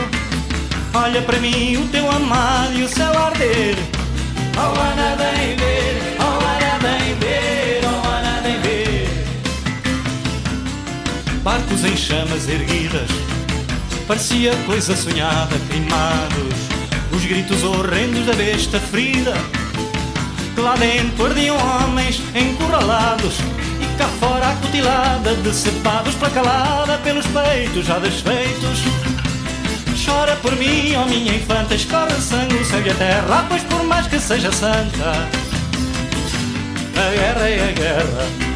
olha 0.94 1.22
para 1.22 1.40
mim 1.40 1.76
o 1.76 1.88
teu 1.88 2.08
amado 2.08 2.72
e 2.74 2.84
o 2.84 2.88
céu 2.88 3.10
arder. 3.18 3.74
Oh 4.56 4.80
Ana, 4.80 5.16
vem 5.16 5.56
ver, 5.56 6.16
oh 6.20 6.38
Ana, 6.46 6.78
vem 6.78 7.14
ver, 7.16 7.80
oh 7.82 8.06
Ana, 8.06 8.40
vem 8.42 8.60
ver. 8.60 9.08
Barcos 11.42 11.84
em 11.84 11.96
chamas 11.96 12.48
erguidas, 12.48 13.10
parecia 14.06 14.54
coisa 14.66 14.96
sonhada, 14.96 15.56
queimados. 15.68 16.54
Os 17.12 17.24
gritos 17.24 17.64
horrendos 17.64 18.24
da 18.24 18.34
besta 18.34 18.78
ferida 18.78 19.34
Lá 20.62 20.76
dentro 20.76 21.26
ardiam 21.26 21.56
homens 21.56 22.22
encurralados 22.34 23.38
E 23.80 23.96
cá 23.96 24.06
fora 24.20 24.50
a 24.50 24.54
cutilada 24.56 25.34
Decepados 25.36 26.14
pela 26.14 26.30
calada 26.30 26.98
Pelos 26.98 27.26
peitos 27.26 27.86
já 27.86 27.98
desfeitos. 27.98 28.80
Chora 30.04 30.36
por 30.36 30.56
mim, 30.56 30.94
ó 30.96 31.02
oh 31.02 31.06
minha 31.06 31.34
infanta 31.34 31.74
Escorre 31.74 32.12
sangue, 32.20 32.56
o 32.56 32.64
céu 32.64 32.82
e 32.84 32.90
a 32.90 32.94
terra 32.94 33.46
Pois 33.48 33.62
por 33.64 33.82
mais 33.84 34.06
que 34.06 34.18
seja 34.18 34.52
santa 34.52 35.28
A 36.96 37.10
guerra 37.14 37.48
é 37.48 37.68
a 37.68 37.72
guerra 37.72 38.49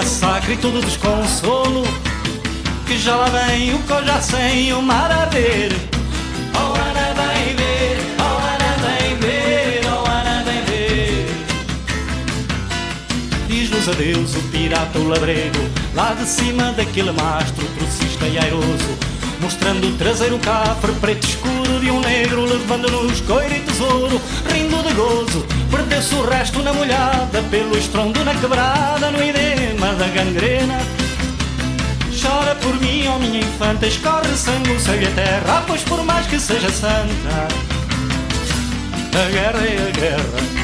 massacre 0.00 0.54
e 0.54 0.56
todo 0.56 0.80
desconsolo. 0.80 1.84
Que 2.86 2.98
já 2.98 3.14
lá 3.16 3.28
vem 3.28 3.74
o 3.74 3.80
já 4.04 4.20
sei, 4.20 4.72
o 4.72 4.80
mar 4.80 5.12
a 5.12 5.26
ver. 5.26 5.72
Oh, 6.54 6.72
Ana, 6.72 7.14
vem 7.14 7.54
ver, 7.54 7.98
oh, 8.18 8.38
Ana, 8.52 8.76
vem 8.82 9.16
ver, 9.18 9.82
oh, 9.86 10.08
Ana, 10.08 10.42
vem 10.44 10.64
ver. 10.64 11.28
Diz-nos 13.46 13.88
adeus 13.88 14.34
o 14.36 14.40
pirata, 14.50 14.98
o 14.98 15.06
labrego, 15.06 15.60
lá 15.94 16.14
de 16.14 16.26
cima 16.26 16.72
daquele 16.72 17.12
mastro, 17.12 17.66
trocista 17.78 18.26
e 18.26 18.38
airoso. 18.38 18.98
Mostrando 19.40 19.86
o 19.86 19.96
traseiro 19.96 20.38
cafre 20.38 20.92
preto 21.00 21.26
escuro 21.26 21.80
de 21.80 21.90
um 21.90 22.00
negro 22.00 22.44
Levando-nos 22.44 23.22
coiro 23.22 23.54
e 23.54 23.60
tesouro, 23.60 24.20
rindo 24.52 24.82
de 24.82 24.92
gozo 24.92 25.59
Perdeu-se 25.70 26.14
o 26.14 26.22
resto 26.22 26.62
na 26.62 26.72
molhada 26.72 27.42
Pelo 27.50 27.76
estrondo 27.78 28.24
na 28.24 28.34
quebrada 28.34 29.10
No 29.10 29.22
edema 29.22 29.94
da 29.94 30.06
gangrena. 30.08 30.78
Chora 32.20 32.54
por 32.56 32.78
mim, 32.80 33.06
ó 33.06 33.16
oh 33.16 33.18
minha 33.18 33.40
infanta 33.40 33.86
Escorre 33.86 34.36
sangue, 34.36 34.72
o 34.72 34.80
céu 34.80 35.00
e 35.00 35.06
a 35.06 35.10
terra 35.10 35.64
Pois 35.66 35.82
por 35.82 36.04
mais 36.04 36.26
que 36.26 36.38
seja 36.38 36.68
santa 36.68 37.48
A 39.14 39.30
guerra 39.30 39.64
é 39.64 39.88
a 39.88 39.98
guerra 39.98 40.59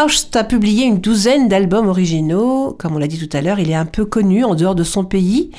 Faust 0.00 0.36
a 0.36 0.44
publié 0.44 0.84
une 0.84 1.00
douzaine 1.00 1.48
d'albums 1.48 1.88
originaux. 1.88 2.72
Comme 2.78 2.94
on 2.94 2.98
l'a 2.98 3.08
dit 3.08 3.18
tout 3.18 3.36
à 3.36 3.40
l'heure, 3.40 3.58
il 3.58 3.68
est 3.68 3.74
un 3.74 3.84
peu 3.84 4.04
connu 4.04 4.44
en 4.44 4.54
dehors 4.54 4.76
de 4.76 4.84
son 4.84 5.04
pays. 5.04 5.50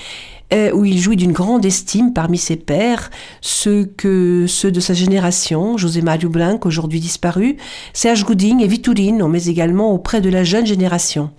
Euh, 0.54 0.71
où 0.71 0.86
il 0.86 0.97
jouit 0.97 1.17
d'une 1.17 1.34
grande 1.34 1.65
estime 1.65 2.13
parmi 2.13 2.38
ses 2.38 2.56
pairs, 2.56 3.12
ceux, 3.41 3.84
que, 3.86 4.45
ceux 4.47 4.71
de 4.71 4.80
sa 4.80 4.93
génération, 4.93 5.78
José 5.78 6.02
Mario 6.02 6.30
Blanc, 6.30 6.58
aujourd'hui 6.63 7.02
disparu, 7.02 7.58
Serge 7.93 8.23
Gouding 8.23 8.62
et 8.62 8.67
Vitorino, 8.67 9.28
mais 9.28 9.45
également 9.45 9.91
auprès 9.91 10.21
de 10.21 10.30
la 10.30 10.45
jeune 10.45 10.65
génération. 10.65 11.32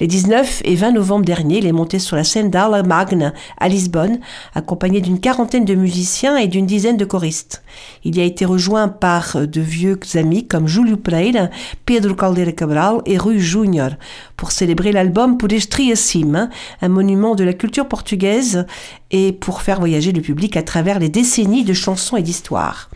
Les 0.00 0.06
19 0.06 0.62
et 0.64 0.74
20 0.74 0.92
novembre 0.92 1.24
dernier, 1.24 1.58
il 1.58 1.66
est 1.66 1.72
monté 1.72 1.98
sur 1.98 2.16
la 2.16 2.24
scène 2.24 2.50
d'Arla 2.50 2.82
Magna 2.82 3.32
à 3.58 3.68
Lisbonne, 3.68 4.20
accompagné 4.54 5.00
d'une 5.00 5.20
quarantaine 5.20 5.64
de 5.64 5.74
musiciens 5.74 6.36
et 6.36 6.48
d'une 6.48 6.66
dizaine 6.66 6.96
de 6.96 7.04
choristes. 7.04 7.62
Il 8.02 8.16
y 8.16 8.20
a 8.20 8.24
été 8.24 8.44
rejoint 8.44 8.88
par 8.88 9.46
de 9.46 9.60
vieux 9.60 9.98
amis 10.14 10.46
comme 10.46 10.66
Júlio 10.66 10.96
Pereira, 10.96 11.48
Pedro 11.86 12.14
Caldeira 12.14 12.52
Cabral 12.52 12.98
et 13.06 13.18
Rui 13.18 13.40
Júnior 13.40 13.90
pour 14.36 14.50
célébrer 14.50 14.92
l'album 14.92 15.38
Podestria 15.38 15.96
Sim, 15.96 16.50
un 16.82 16.88
monument 16.88 17.34
de 17.34 17.44
la 17.44 17.52
culture 17.52 17.88
portugaise 17.88 18.66
et 19.10 19.32
pour 19.32 19.62
faire 19.62 19.78
voyager 19.78 20.12
le 20.12 20.20
public 20.20 20.56
à 20.56 20.62
travers 20.62 20.98
les 20.98 21.08
décennies 21.08 21.64
de 21.64 21.72
chansons 21.72 22.16
et 22.16 22.22
d'histoires. 22.22 22.90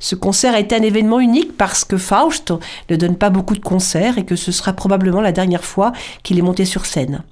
Ce 0.00 0.14
concert 0.14 0.54
a 0.54 0.60
été 0.60 0.74
un 0.74 0.82
événement 0.82 1.20
unique 1.20 1.56
parce 1.56 1.84
que 1.84 1.96
Faust 1.96 2.52
ne 2.90 2.96
donne 2.96 3.16
pas 3.16 3.30
beaucoup 3.30 3.54
de 3.54 3.60
concerts 3.60 4.18
et 4.18 4.24
que 4.24 4.36
ce 4.36 4.52
sera 4.52 4.72
probablement 4.72 5.20
la 5.20 5.32
dernière 5.32 5.64
fois 5.64 5.92
qu'il 6.22 6.38
est 6.38 6.42
monté 6.42 6.64
sur 6.64 6.86
scène. 6.86 7.22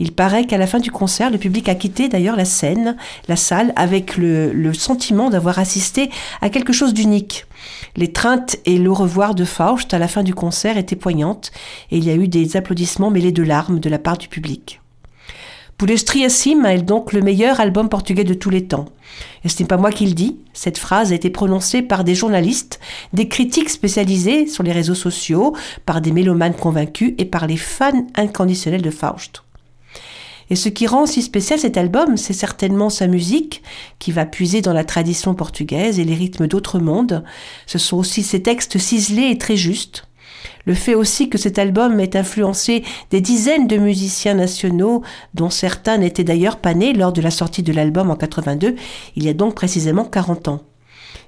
Il 0.00 0.12
paraît 0.12 0.44
qu'à 0.44 0.58
la 0.58 0.66
fin 0.66 0.78
du 0.78 0.90
concert, 0.90 1.30
le 1.30 1.38
public 1.38 1.68
a 1.68 1.74
quitté 1.74 2.08
d'ailleurs 2.08 2.36
la 2.36 2.44
scène, 2.44 2.96
la 3.26 3.36
salle, 3.36 3.72
avec 3.76 4.16
le, 4.16 4.72
sentiment 4.72 5.28
d'avoir 5.28 5.58
assisté 5.58 6.10
à 6.40 6.50
quelque 6.50 6.72
chose 6.72 6.94
d'unique. 6.94 7.46
L'étreinte 7.96 8.58
et 8.64 8.78
le 8.78 8.92
revoir 8.92 9.34
de 9.34 9.44
Faust 9.44 9.92
à 9.92 9.98
la 9.98 10.06
fin 10.06 10.22
du 10.22 10.34
concert 10.34 10.78
étaient 10.78 10.94
poignantes 10.94 11.50
et 11.90 11.98
il 11.98 12.04
y 12.04 12.10
a 12.10 12.14
eu 12.14 12.28
des 12.28 12.56
applaudissements 12.56 13.10
mêlés 13.10 13.32
de 13.32 13.42
larmes 13.42 13.80
de 13.80 13.90
la 13.90 13.98
part 13.98 14.18
du 14.18 14.28
public. 14.28 14.80
Sim 16.28 16.64
est 16.64 16.82
donc 16.82 17.12
le 17.12 17.22
meilleur 17.22 17.60
album 17.60 17.88
portugais 17.88 18.24
de 18.24 18.34
tous 18.34 18.50
les 18.50 18.66
temps. 18.66 18.86
Et 19.44 19.48
ce 19.48 19.62
n'est 19.62 19.68
pas 19.68 19.76
moi 19.76 19.92
qui 19.92 20.06
le 20.06 20.12
dis, 20.12 20.38
cette 20.52 20.76
phrase 20.76 21.12
a 21.12 21.14
été 21.14 21.30
prononcée 21.30 21.82
par 21.82 22.02
des 22.02 22.16
journalistes, 22.16 22.80
des 23.12 23.28
critiques 23.28 23.70
spécialisés 23.70 24.48
sur 24.48 24.64
les 24.64 24.72
réseaux 24.72 24.96
sociaux, 24.96 25.54
par 25.86 26.00
des 26.00 26.10
mélomanes 26.10 26.54
convaincus 26.54 27.14
et 27.18 27.24
par 27.24 27.46
les 27.46 27.56
fans 27.56 28.06
inconditionnels 28.16 28.82
de 28.82 28.90
Faust. 28.90 29.44
Et 30.50 30.56
ce 30.56 30.68
qui 30.68 30.86
rend 30.86 31.06
si 31.06 31.22
spécial 31.22 31.60
cet 31.60 31.76
album, 31.76 32.16
c'est 32.16 32.32
certainement 32.32 32.90
sa 32.90 33.06
musique, 33.06 33.62
qui 33.98 34.10
va 34.12 34.26
puiser 34.26 34.62
dans 34.62 34.72
la 34.72 34.84
tradition 34.84 35.34
portugaise 35.34 36.00
et 36.00 36.04
les 36.04 36.14
rythmes 36.14 36.48
d'autres 36.48 36.80
mondes. 36.80 37.22
Ce 37.66 37.78
sont 37.78 37.98
aussi 37.98 38.22
ses 38.22 38.42
textes 38.42 38.78
ciselés 38.78 39.30
et 39.30 39.38
très 39.38 39.56
justes. 39.56 40.07
Le 40.66 40.74
fait 40.74 40.94
aussi 40.94 41.28
que 41.28 41.38
cet 41.38 41.58
album 41.58 41.98
ait 42.00 42.16
influencé 42.16 42.84
des 43.10 43.20
dizaines 43.20 43.66
de 43.66 43.76
musiciens 43.76 44.34
nationaux, 44.34 45.02
dont 45.34 45.50
certains 45.50 45.98
n'étaient 45.98 46.24
d'ailleurs 46.24 46.58
pas 46.58 46.74
nés 46.74 46.92
lors 46.92 47.12
de 47.12 47.22
la 47.22 47.30
sortie 47.30 47.62
de 47.62 47.72
l'album 47.72 48.10
en 48.10 48.16
82, 48.16 48.76
il 49.16 49.24
y 49.24 49.28
a 49.28 49.34
donc 49.34 49.54
précisément 49.54 50.04
40 50.04 50.48
ans. 50.48 50.62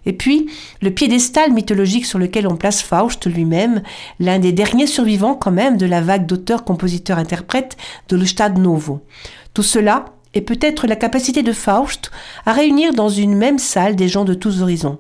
Et 0.07 0.13
puis, 0.13 0.49
le 0.81 0.91
piédestal 0.91 1.53
mythologique 1.53 2.07
sur 2.07 2.19
lequel 2.19 2.47
on 2.47 2.57
place 2.57 2.83
Faust 2.83 3.27
lui-même, 3.27 3.83
l'un 4.19 4.39
des 4.39 4.53
derniers 4.53 4.87
survivants 4.87 5.35
quand 5.35 5.51
même 5.51 5.77
de 5.77 5.87
la 5.87 6.01
vague 6.01 6.27
d'auteurs, 6.27 6.65
compositeurs, 6.65 7.19
interprètes 7.19 7.77
de 8.09 8.17
l'Estad 8.17 8.59
Novo. 8.59 9.01
Tout 9.53 9.63
cela, 9.63 10.07
est 10.35 10.41
peut-être 10.41 10.87
la 10.87 10.97
capacité 10.97 11.43
de 11.43 11.53
Faust 11.53 12.11
à 12.47 12.53
réunir 12.53 12.95
dans 12.95 13.09
une 13.09 13.35
même 13.35 13.59
salle 13.59 13.97
des 13.97 14.09
gens 14.09 14.25
de 14.25 14.35
tous 14.35 14.63
horizons. 14.63 14.99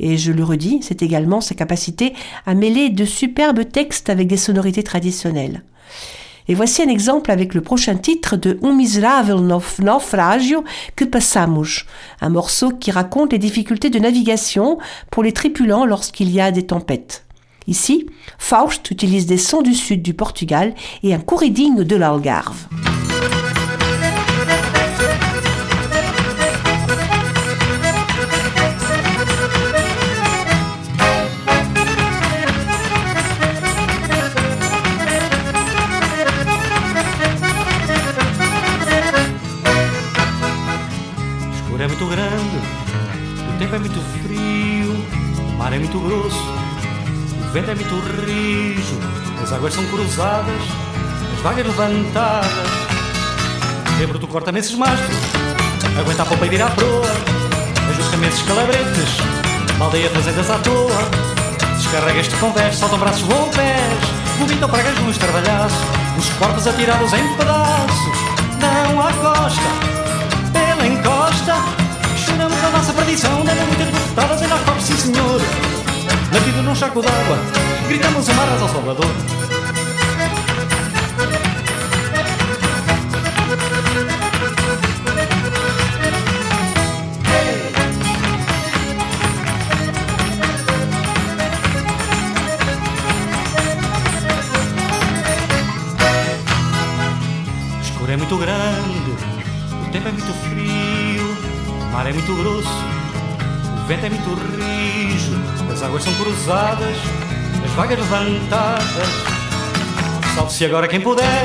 Et 0.00 0.16
je 0.16 0.32
le 0.32 0.44
redis, 0.44 0.80
c'est 0.82 1.02
également 1.02 1.40
sa 1.40 1.54
capacité 1.54 2.14
à 2.46 2.54
mêler 2.54 2.90
de 2.90 3.04
superbes 3.04 3.70
textes 3.70 4.10
avec 4.10 4.28
des 4.28 4.36
sonorités 4.36 4.82
traditionnelles. 4.82 5.62
Et 6.46 6.54
voici 6.54 6.82
un 6.82 6.88
exemple 6.88 7.30
avec 7.30 7.54
le 7.54 7.62
prochain 7.62 7.96
titre 7.96 8.36
de 8.36 8.58
Un 8.62 8.74
miserável 8.74 9.36
naufragio 9.80 10.62
que 10.94 11.04
passamos, 11.04 11.84
un 12.20 12.28
morceau 12.28 12.70
qui 12.70 12.90
raconte 12.90 13.32
les 13.32 13.38
difficultés 13.38 13.88
de 13.88 13.98
navigation 13.98 14.78
pour 15.10 15.22
les 15.22 15.32
tripulants 15.32 15.86
lorsqu'il 15.86 16.30
y 16.30 16.40
a 16.40 16.50
des 16.50 16.66
tempêtes. 16.66 17.24
Ici, 17.66 18.06
Faust 18.38 18.90
utilise 18.90 19.24
des 19.24 19.38
sons 19.38 19.62
du 19.62 19.72
sud 19.72 20.02
du 20.02 20.12
Portugal 20.12 20.74
et 21.02 21.14
un 21.14 21.20
corridinho 21.20 21.82
de 21.82 21.96
l'Algarve. 21.96 22.66
Muito 43.84 44.00
frio, 44.22 44.92
o 45.46 45.58
mar 45.58 45.70
é 45.74 45.78
muito 45.78 45.98
grosso, 45.98 46.38
o 46.38 47.52
vento 47.52 47.70
é 47.70 47.74
muito 47.74 47.94
rijo, 48.24 48.98
as 49.42 49.52
águas 49.52 49.74
são 49.74 49.84
cruzadas, 49.88 50.62
as 51.34 51.40
vagas 51.42 51.66
levantadas. 51.66 52.48
Lembro-te 53.98 54.26
corta-me 54.26 54.60
esses 54.60 54.74
mastros, 54.74 55.18
aguenta 56.00 56.22
a 56.22 56.26
popa 56.26 56.46
e 56.46 56.48
vira 56.48 56.64
a 56.64 56.70
proa, 56.70 57.10
ajusta-me 57.90 58.26
esses 58.26 58.42
calabretes, 58.42 59.18
baldeia 59.78 60.08
fazendas 60.08 60.50
à 60.50 60.58
toa. 60.60 61.34
Descarrega 61.76 62.20
este 62.20 62.34
convés, 62.36 62.76
saltam 62.76 62.98
braços, 62.98 63.20
voam 63.20 63.50
pés, 63.50 64.38
vomitam 64.38 64.70
pragas 64.70 64.98
no 64.98 65.10
estardalhaço, 65.10 65.76
os 66.18 66.28
corpos 66.38 66.66
atirados 66.66 67.12
em 67.12 67.36
pedaços. 67.36 68.18
Não 68.60 69.00
à 69.06 69.12
costa, 69.12 69.83
tradição 73.04 73.44
deve 73.44 73.64
muitas 73.66 73.88
bofetadas 73.88 74.42
em 74.42 74.46
nós 74.46 74.60
próprios, 74.62 74.86
sim 74.86 74.96
senhor. 74.96 75.40
Na 76.32 76.38
vida 76.40 76.62
num 76.62 76.74
charco 76.74 77.02
d'água, 77.02 77.38
gritamos 77.86 78.28
amarras 78.30 78.62
ao 78.62 78.68
Salvador. 78.68 79.06
escuro 97.82 98.12
é 98.12 98.16
muito 98.16 98.36
grande, 98.38 99.10
o 99.86 99.90
tempo 99.92 100.08
é 100.08 100.12
muito 100.12 100.32
frio, 100.48 101.26
o 101.68 101.92
mar 101.92 102.06
é 102.06 102.12
muito 102.12 102.34
grosso, 102.34 102.93
o 103.84 103.86
vento 103.86 104.06
é 104.06 104.08
muito 104.08 104.34
rijo, 104.56 105.36
as 105.70 105.82
águas 105.82 106.02
são 106.02 106.14
cruzadas, 106.14 106.96
as 107.62 107.70
vagas 107.72 107.98
levantadas. 107.98 109.08
Salve-se 110.34 110.64
agora 110.64 110.88
quem 110.88 111.02
puder, 111.02 111.44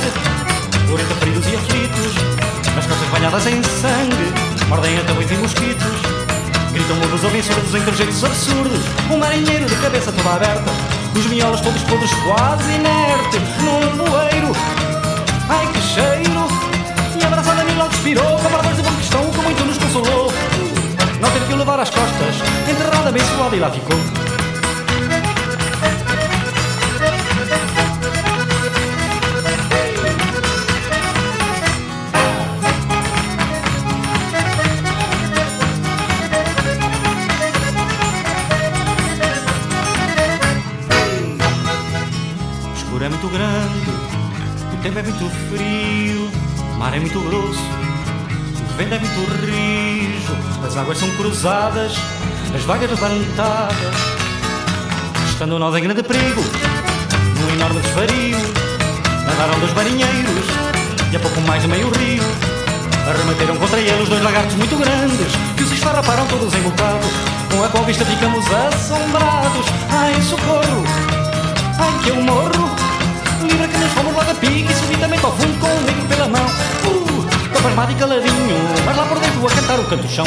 por 0.88 0.98
entre 0.98 1.16
feridos 1.16 1.46
e 1.48 1.56
aflitos, 1.56 2.14
as 2.78 2.86
costas 2.86 3.10
banhadas 3.10 3.46
em 3.46 3.62
sangue, 3.62 4.68
mordem 4.70 4.98
até 5.00 5.12
e 5.12 5.38
mosquitos. 5.38 6.20
Gritam 6.72 6.96
mudos 6.96 7.24
ouvem 7.26 7.44
surdos 7.44 7.74
em 7.74 7.82
trejeitos 7.82 8.24
absurdos 8.24 8.80
Um 9.10 9.18
marinheiro 9.18 9.66
de 9.66 9.76
cabeça 9.78 10.12
toda 10.12 10.36
aberta 10.36 10.70
Os 11.16 11.26
miolos 11.26 11.62
todos 11.62 11.82
podres 11.82 12.12
quase 12.14 12.72
inerte 12.72 13.40
Num 13.64 13.98
bueiro 13.98 14.56
Ai 15.50 15.66
que 15.74 15.82
cheiro 15.82 16.48
E 17.20 17.26
abraçada 17.26 17.62
a 17.62 17.66
mim 17.66 17.76
logo 17.76 17.92
expirou 17.92 18.38
Camaradores 18.38 18.78
de 18.78 18.84
bom 18.84 18.96
cristão 18.98 19.32
que 19.32 19.38
muito 19.40 19.66
nos 19.66 19.78
consolou 19.80 20.32
Não 21.22 21.30
ter 21.32 21.46
que 21.46 21.54
o 21.54 21.58
levar 21.58 21.80
às 21.80 21.90
costas. 21.90 22.36
Enterrada 22.70 23.12
bem 23.12 23.22
suada 23.26 23.56
e 23.56 23.60
lá 23.60 23.70
ficou. 23.70 23.98
O 42.64 42.74
escuro 42.78 43.04
é 43.04 43.10
muito 43.10 43.28
grande, 43.28 43.90
o 44.74 44.78
tempo 44.82 45.00
é 45.00 45.04
muito 45.04 45.30
frio, 45.50 46.32
o 46.74 46.78
mar 46.78 46.96
é 46.96 47.00
muito 47.00 47.20
grosso, 47.20 47.60
o 48.72 48.78
vento 48.78 48.94
é 48.96 49.00
muito 49.00 49.42
rijo, 50.36 50.66
as 50.66 50.78
águas 50.78 50.98
são 50.98 51.10
cruzadas, 51.12 51.94
as 52.54 52.64
vagas 52.64 52.90
levantadas. 52.90 53.96
Estando 55.30 55.58
nós 55.60 55.76
em 55.76 55.84
grande 55.84 56.04
perigo, 56.04 56.44
num 57.40 57.56
enorme 57.56 57.80
desvario, 57.82 58.38
nadaram 59.26 59.60
dois 59.60 59.74
marinheiros 59.74 60.46
e 61.12 61.16
a 61.16 61.20
pouco 61.20 61.42
mais 61.42 61.62
de 61.62 61.68
meio 61.68 61.90
rio. 61.92 62.24
Arremeteram 63.08 63.56
contra 63.58 63.80
eles 63.80 64.08
dois 64.08 64.22
lagartos 64.22 64.56
muito 64.56 64.76
grandes 64.78 65.34
que 65.58 65.64
os 65.64 65.72
esfarraparam 65.72 66.28
todos 66.28 66.54
em 66.54 66.62
bocado. 66.62 67.08
Com 67.50 67.64
a 67.64 67.68
qual 67.70 67.84
vista 67.84 68.06
ficamos 68.06 68.46
assombrados. 68.46 69.66
Ai, 69.90 70.22
socorro! 70.22 71.10
Ai 71.80 72.04
que 72.04 72.10
eu 72.10 72.22
morro 72.22 72.76
Livra 73.42 73.68
que 73.68 73.78
nos 73.78 73.92
fomos 73.94 74.14
logo 74.14 74.30
a 74.30 74.36
pique 74.36 74.70
E 74.70 74.76
subitamente 74.76 75.26
ao 75.26 75.32
fundo 75.32 75.60
com 75.60 75.68
o 75.68 75.82
negro 75.82 76.06
pela 76.08 76.28
mão 76.28 76.46
pasmado 77.62 77.92
e 77.92 77.96
caladinho 77.96 78.58
Mas 78.86 78.98
lá 78.98 79.06
por 79.06 79.20
dentro 79.20 79.46
a 79.48 79.50
cantar 79.50 79.80
o 79.80 79.86
canto 79.86 80.08
chão 80.08 80.26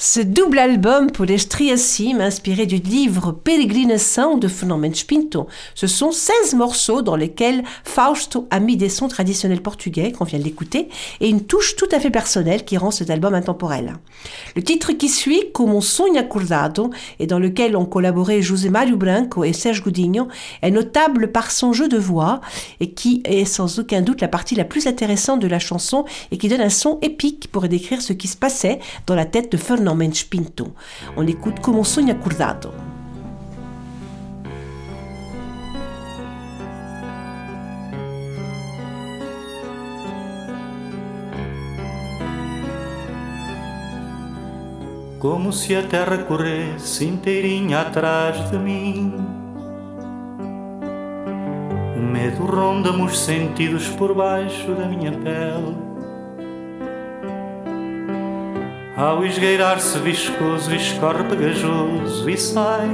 Ce 0.00 0.20
double 0.20 0.60
album 0.60 1.10
pour 1.10 1.24
les 1.24 1.38
Striasim, 1.38 2.20
inspiré 2.20 2.66
du 2.66 2.76
livre 2.76 3.32
Peregrinação 3.32 4.38
de 4.38 4.46
Fernand 4.46 4.78
Mendes 4.78 5.04
Pinto, 5.08 5.48
ce 5.74 5.88
sont 5.88 6.12
16 6.12 6.54
morceaux 6.54 7.02
dans 7.02 7.16
lesquels 7.16 7.64
Fausto 7.82 8.46
a 8.52 8.60
mis 8.60 8.76
des 8.76 8.90
sons 8.90 9.08
traditionnels 9.08 9.60
portugais, 9.60 10.12
qu'on 10.12 10.22
vient 10.22 10.38
d'écouter, 10.38 10.88
et 11.18 11.28
une 11.28 11.46
touche 11.46 11.74
tout 11.74 11.88
à 11.90 11.98
fait 11.98 12.12
personnelle 12.12 12.64
qui 12.64 12.76
rend 12.76 12.92
cet 12.92 13.10
album 13.10 13.34
intemporel. 13.34 13.94
Le 14.54 14.62
titre 14.62 14.92
qui 14.92 15.08
suit, 15.08 15.50
Como 15.52 15.80
sonho 15.80 16.16
acordado, 16.16 16.90
et 17.18 17.26
dans 17.26 17.40
lequel 17.40 17.76
ont 17.76 17.84
collaboré 17.84 18.40
José 18.40 18.70
Mário 18.70 18.96
Branco 18.96 19.42
et 19.42 19.52
Serge 19.52 19.82
Godinho, 19.82 20.28
est 20.62 20.70
notable 20.70 21.32
par 21.32 21.50
son 21.50 21.72
jeu 21.72 21.88
de 21.88 21.98
voix, 21.98 22.40
et 22.78 22.92
qui 22.92 23.20
est 23.24 23.44
sans 23.44 23.80
aucun 23.80 24.02
doute 24.02 24.20
la 24.20 24.28
partie 24.28 24.54
la 24.54 24.64
plus 24.64 24.86
intéressante 24.86 25.40
de 25.40 25.48
la 25.48 25.58
chanson, 25.58 26.04
et 26.30 26.38
qui 26.38 26.46
donne 26.46 26.60
un 26.60 26.70
son 26.70 27.00
épique 27.02 27.48
pour 27.50 27.66
décrire 27.66 28.00
ce 28.00 28.12
qui 28.12 28.28
se 28.28 28.36
passait 28.36 28.78
dans 29.08 29.16
la 29.16 29.24
tête 29.24 29.50
de 29.50 29.56
Fernand 29.88 29.96
Mendes 29.96 30.22
Pinto. 30.22 30.74
On 31.16 31.24
Como 31.62 31.80
um 31.80 31.84
sonho 31.84 32.12
acordado. 32.12 32.72
Como 45.18 45.52
se 45.52 45.74
a 45.74 45.82
terra 45.82 46.18
corresse 46.18 47.04
inteirinha 47.04 47.80
atrás 47.80 48.48
de 48.52 48.56
mim 48.56 49.14
O 51.96 52.00
medo 52.00 52.46
ronda-me 52.46 53.02
os 53.02 53.18
sentidos 53.18 53.88
por 53.88 54.14
baixo 54.14 54.72
da 54.76 54.86
minha 54.86 55.10
pele 55.10 55.87
Ao 58.98 59.24
esgueirar-se 59.24 59.96
viscoso, 60.00 60.74
escorre 60.74 61.22
pegajoso 61.22 62.28
e 62.28 62.36
sai 62.36 62.90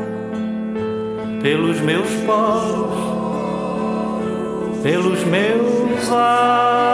Pelos 1.41 1.81
meus 1.81 2.11
poros, 2.27 2.93
pelos 4.83 5.25
meus 5.25 6.13
ais. 6.13 6.85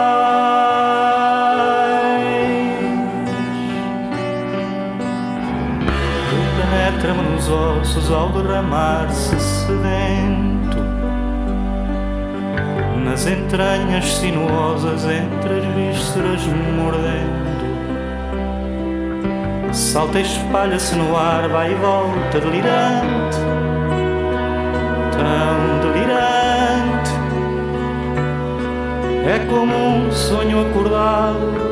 Penetra-me 6.55 7.21
nos 7.31 7.49
ossos 7.49 8.09
ao 8.09 8.29
derramar-se 8.29 9.37
sedento 9.37 10.77
Nas 13.03 13.27
entranhas 13.27 14.05
sinuosas 14.05 15.03
entre 15.03 15.57
as 15.57 15.65
vísceras 15.75 16.45
mordendo 16.77 17.60
Salta 19.73 20.19
e 20.19 20.21
espalha-se 20.21 20.95
no 20.95 21.15
ar, 21.15 21.47
vai 21.47 21.71
e 21.71 21.75
volta 21.75 22.39
delirante 22.39 23.37
Tão 25.11 25.79
delirante 25.81 27.11
É 29.25 29.39
como 29.49 29.73
um 29.73 30.11
sonho 30.11 30.67
acordado 30.67 31.71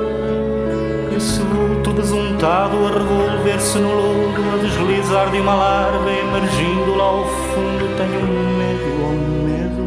esse 1.19 1.41
vulto 1.41 1.91
besuntado 1.91 2.77
a 2.85 2.91
revolver-se 2.91 3.77
no 3.77 3.93
lodo, 3.93 4.41
a 4.53 4.57
deslizar 4.63 5.29
de 5.29 5.39
uma 5.41 5.53
larva, 5.53 6.09
emergindo 6.09 6.95
lá 6.95 7.03
ao 7.03 7.25
fundo. 7.25 7.89
Tenho 7.97 8.21
medo, 8.57 8.89
oh 9.03 9.17
medo, 9.45 9.83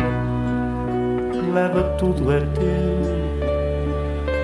leva 1.54 1.82
tudo 1.96 2.30
é 2.32 2.40
teu, 2.40 3.00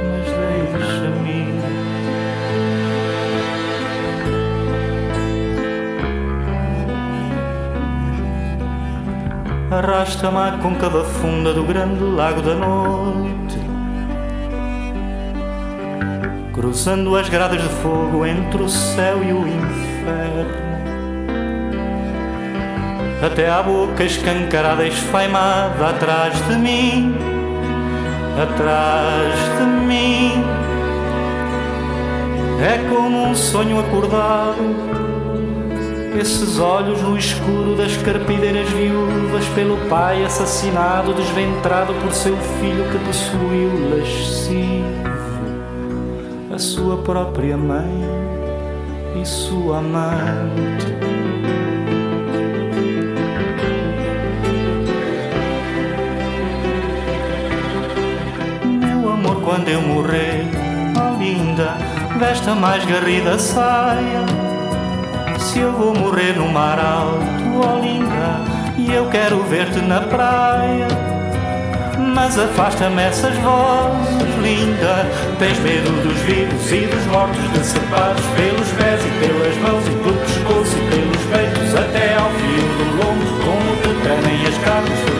mas 0.08 0.26
deixa-me. 0.72 1.57
Arrasta-me 9.70 10.38
à 10.38 10.58
côncava 10.62 11.04
funda 11.04 11.52
do 11.52 11.62
grande 11.62 12.02
lago 12.02 12.42
da 12.42 12.54
noite 12.54 13.38
cruzando 16.58 17.16
as 17.16 17.28
grades 17.28 17.62
de 17.62 17.68
fogo 17.68 18.26
entre 18.26 18.60
o 18.60 18.68
céu 18.68 19.22
e 19.22 19.32
o 19.32 19.46
inferno. 19.46 20.68
Até 23.22 23.48
à 23.48 23.62
boca 23.62 24.02
escancarada 24.02 24.84
esfaimada 24.84 25.90
atrás 25.90 26.34
de 26.48 26.56
mim, 26.56 27.14
atrás 28.42 29.34
de 29.56 29.64
mim. 29.86 30.44
É 32.60 32.78
como 32.90 33.28
um 33.28 33.34
sonho 33.36 33.78
acordado, 33.78 34.56
esses 36.16 36.58
olhos 36.58 37.00
no 37.02 37.16
escuro 37.16 37.76
das 37.76 37.96
carpideiras 37.98 38.68
viúvas, 38.70 39.44
pelo 39.54 39.76
pai 39.88 40.24
assassinado, 40.24 41.12
desventrado 41.12 41.92
por 41.94 42.12
seu 42.12 42.36
filho 42.36 42.84
que 42.90 42.98
possuiu 43.04 43.98
lascivo 43.98 45.08
a 46.52 46.58
sua 46.58 46.96
própria 46.98 47.56
mãe 47.56 48.02
e 49.20 49.24
sua 49.24 49.78
amante. 49.78 50.86
Meu 58.64 59.12
amor, 59.12 59.40
quando 59.42 59.68
eu 59.68 59.80
morrer, 59.82 60.46
oh 60.96 61.18
linda, 61.18 61.76
veste 62.18 62.48
a 62.48 62.54
mais 62.54 62.84
garrida 62.84 63.38
saia 63.38 64.47
se 65.48 65.60
eu 65.60 65.72
vou 65.72 65.94
morrer 65.94 66.36
no 66.36 66.46
mar 66.46 66.78
alto, 66.78 67.24
oh 67.56 67.80
linda, 67.80 68.44
e 68.76 68.92
eu 68.92 69.08
quero 69.08 69.42
ver-te 69.44 69.80
na 69.80 70.02
praia. 70.02 70.86
Mas 72.14 72.38
afasta-me 72.38 73.00
essas 73.00 73.34
vozes, 73.38 74.36
linda. 74.42 75.06
Tens 75.38 75.58
medo 75.60 75.90
dos 76.02 76.18
vivos 76.18 76.70
e 76.70 76.86
dos 76.86 77.06
mortos, 77.06 77.42
decepados 77.54 78.24
pelos 78.36 78.68
pés 78.72 79.00
e 79.06 79.26
pelas 79.26 79.56
mãos 79.62 79.86
e 79.86 79.90
pelo 79.90 80.18
pescoço 80.18 80.76
e 80.76 80.90
pelos 80.90 81.24
peitos, 81.32 81.74
até 81.74 82.14
ao 82.14 82.28
fio 82.28 82.68
do 82.76 82.96
lombo, 82.98 83.26
como 83.42 83.74
te 83.80 84.02
tremem 84.02 84.46
as 84.46 84.58
carnes, 84.58 84.98
tu 85.06 85.18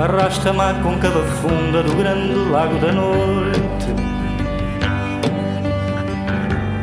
Arrasta-me 0.00 0.60
à 0.60 0.74
côncava 0.74 1.24
funda 1.24 1.82
do 1.82 1.92
grande 1.96 2.32
lago 2.52 2.78
da 2.78 2.92
noite. 2.92 3.58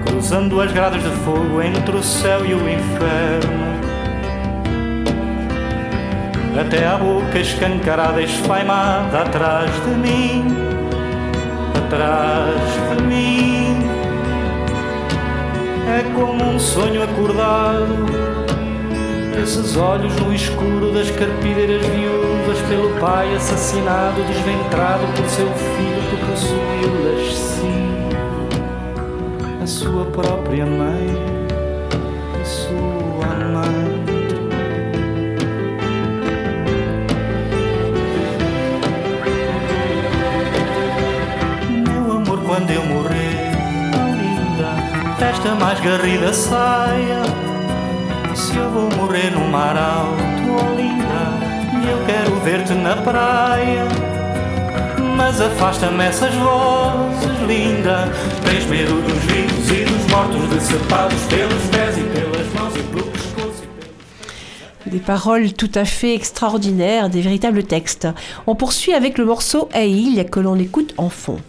Cruzando 0.06 0.60
as 0.60 0.70
grades 0.74 1.02
de 1.02 1.10
fogo 1.24 1.62
entre 1.62 1.96
o 1.96 2.04
céu 2.04 2.46
e 2.46 2.54
o 2.54 2.70
inferno. 2.70 3.66
Até 6.60 6.86
à 6.86 6.98
boca 6.98 7.40
escancarada 7.40 8.22
esfaimada 8.22 9.22
atrás 9.22 9.72
de 9.86 9.92
mim. 9.92 10.48
Atrás 11.86 12.98
de 12.98 13.04
mim. 13.04 13.78
É 15.88 16.04
como 16.14 16.44
um 16.44 16.60
sonho 16.60 17.02
acordado 17.02 18.25
esses 19.42 19.76
olhos 19.76 20.16
no 20.18 20.34
escuro 20.34 20.92
das 20.94 21.10
carpideiras 21.12 21.86
viúvas 21.86 22.60
pelo 22.70 22.90
pai 23.00 23.36
assassinado, 23.36 24.24
desventrado 24.24 25.06
por 25.16 25.30
seu 25.30 25.48
filho 25.48 26.02
que 26.10 26.18
possuiu-las 26.26 27.34
sim, 27.36 28.10
a 29.62 29.68
sua 29.68 30.06
própria 30.06 30.66
mãe, 30.66 31.08
a 32.42 32.46
sua 32.46 33.26
amante. 33.26 34.16
Meu 41.88 42.18
amor, 42.18 42.40
quando 42.46 42.72
eu 42.72 42.86
morrer, 42.86 43.52
tão 43.92 44.12
linda, 44.16 45.16
festa 45.18 45.56
mais 45.56 45.80
garrida 45.82 46.34
saia 46.34 47.45
Des 64.86 65.00
paroles 65.00 65.54
tout 65.54 65.72
à 65.74 65.84
fait 65.84 66.14
extraordinaires, 66.14 67.10
des 67.10 67.22
véritables 67.22 67.64
textes. 67.64 68.08
On 68.48 68.56
poursuit 68.56 68.94
avec 68.94 69.18
le 69.18 69.26
morceau 69.26 69.68
Aïl 69.74 70.26
que 70.30 70.40
l'on 70.40 70.58
écoute 70.58 70.94
en 70.98 71.10
fond. 71.10 71.40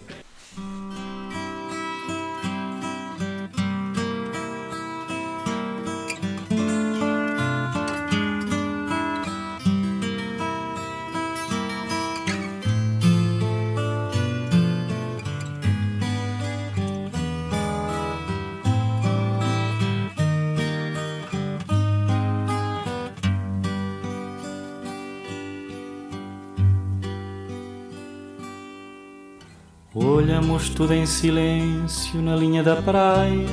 Tudo 30.86 30.94
em 30.94 31.04
silêncio 31.04 32.22
na 32.22 32.36
linha 32.36 32.62
da 32.62 32.76
praia, 32.76 33.48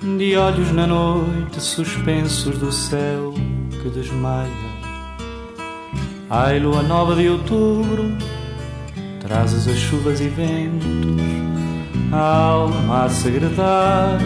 de 0.00 0.36
olhos 0.36 0.70
na 0.70 0.86
noite 0.86 1.60
suspensos 1.60 2.56
do 2.56 2.70
céu 2.70 3.34
que 3.82 3.88
desmaia. 3.88 4.48
Ai, 6.30 6.60
lua 6.60 6.84
nova 6.84 7.16
de 7.16 7.28
outubro, 7.28 8.16
trazes 9.20 9.66
as 9.66 9.78
chuvas 9.78 10.20
e 10.20 10.28
ventos, 10.28 11.20
a 12.12 12.44
alma 12.44 13.06
a 13.06 13.08
segredar, 13.08 14.20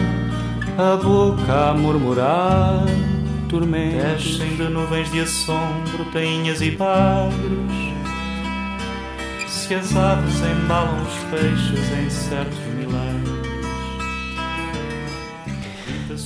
a 0.77 0.95
boca 0.95 1.71
a 1.71 1.73
murmurar, 1.73 2.85
tormentos. 3.49 4.37
Descem 4.37 4.57
de 4.57 4.69
nuvens 4.69 5.11
de 5.11 5.21
assombro, 5.21 6.05
tainhas 6.11 6.61
e 6.61 6.69
bagres 6.69 7.72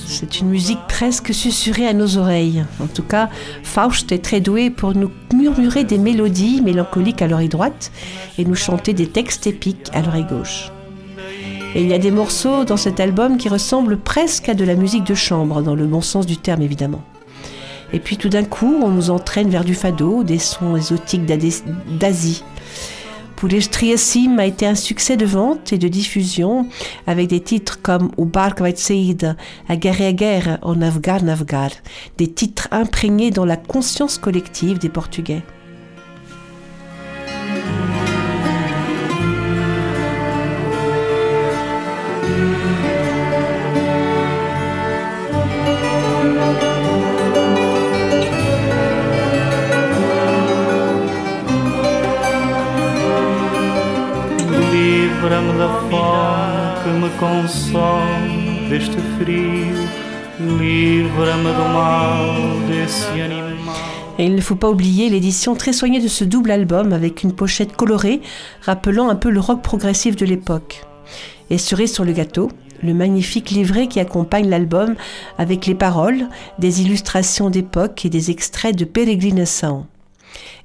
C'est 0.06 0.40
une 0.40 0.48
musique 0.48 0.80
presque 0.88 1.32
susurrée 1.32 1.86
à 1.86 1.92
nos 1.92 2.18
oreilles. 2.18 2.64
En 2.80 2.88
tout 2.88 3.04
cas, 3.04 3.28
Faust 3.62 4.10
est 4.10 4.24
très 4.24 4.40
doué 4.40 4.70
pour 4.70 4.94
nous 4.94 5.12
murmurer 5.32 5.84
des 5.84 5.98
mélodies 5.98 6.60
mélancoliques 6.62 7.22
à 7.22 7.28
l'oreille 7.28 7.48
droite 7.48 7.92
et 8.38 8.44
nous 8.44 8.56
chanter 8.56 8.92
des 8.92 9.06
textes 9.06 9.46
épiques 9.46 9.88
à 9.92 10.02
l'oreille 10.02 10.26
gauche. 10.28 10.72
Et 11.76 11.82
il 11.82 11.88
y 11.88 11.94
a 11.94 11.98
des 11.98 12.10
morceaux 12.10 12.64
dans 12.64 12.76
cet 12.76 12.98
album 12.98 13.36
qui 13.36 13.48
ressemblent 13.48 13.98
presque 13.98 14.48
à 14.48 14.54
de 14.54 14.64
la 14.64 14.74
musique 14.74 15.04
de 15.04 15.14
chambre, 15.14 15.62
dans 15.62 15.76
le 15.76 15.86
bon 15.86 16.00
sens 16.00 16.26
du 16.26 16.38
terme 16.38 16.62
évidemment. 16.62 17.04
Et 17.92 18.00
puis 18.00 18.16
tout 18.16 18.28
d'un 18.28 18.44
coup, 18.44 18.80
on 18.82 18.88
nous 18.88 19.10
entraîne 19.10 19.48
vers 19.48 19.64
du 19.64 19.74
fado, 19.74 20.24
des 20.24 20.38
sons 20.38 20.76
exotiques 20.76 21.24
d'Asie. 21.24 22.42
Poulet 23.38 23.60
Triasim 23.60 24.40
a 24.40 24.46
été 24.46 24.66
un 24.66 24.74
succès 24.74 25.16
de 25.16 25.24
vente 25.24 25.72
et 25.72 25.78
de 25.78 25.86
diffusion 25.86 26.66
avec 27.06 27.28
des 27.28 27.38
titres 27.38 27.80
comme 27.80 28.10
O 28.16 28.24
Barco 28.24 28.64
vai 28.64 28.74
saída, 28.74 29.36
A 29.68 29.76
guerre 29.76 30.02
à 30.02 30.12
guerre, 30.12 30.58
O 30.62 30.74
Navgar 30.74 31.22
Navgar, 31.22 31.70
des 32.16 32.26
titres 32.26 32.66
imprégnés 32.72 33.30
dans 33.30 33.44
la 33.44 33.56
conscience 33.56 34.18
collective 34.18 34.78
des 34.78 34.88
Portugais. 34.88 35.44
Et 64.18 64.24
il 64.24 64.34
ne 64.36 64.40
faut 64.40 64.54
pas 64.54 64.70
oublier 64.70 65.08
l'édition 65.08 65.56
très 65.56 65.72
soignée 65.72 66.00
de 66.00 66.06
ce 66.06 66.22
double 66.22 66.52
album 66.52 66.92
avec 66.92 67.24
une 67.24 67.32
pochette 67.32 67.74
colorée 67.74 68.20
rappelant 68.62 69.08
un 69.08 69.16
peu 69.16 69.30
le 69.30 69.40
rock 69.40 69.62
progressif 69.62 70.14
de 70.14 70.24
l'époque. 70.24 70.82
Et 71.50 71.58
cerise 71.58 71.92
sur 71.92 72.04
le 72.04 72.12
gâteau, 72.12 72.50
le 72.84 72.94
magnifique 72.94 73.50
livret 73.50 73.88
qui 73.88 73.98
accompagne 73.98 74.48
l'album 74.48 74.94
avec 75.38 75.66
les 75.66 75.74
paroles, 75.74 76.28
des 76.60 76.82
illustrations 76.82 77.50
d'époque 77.50 78.04
et 78.04 78.10
des 78.10 78.30
extraits 78.30 78.76
de 78.76 78.84
Peregrinação. 78.84 79.86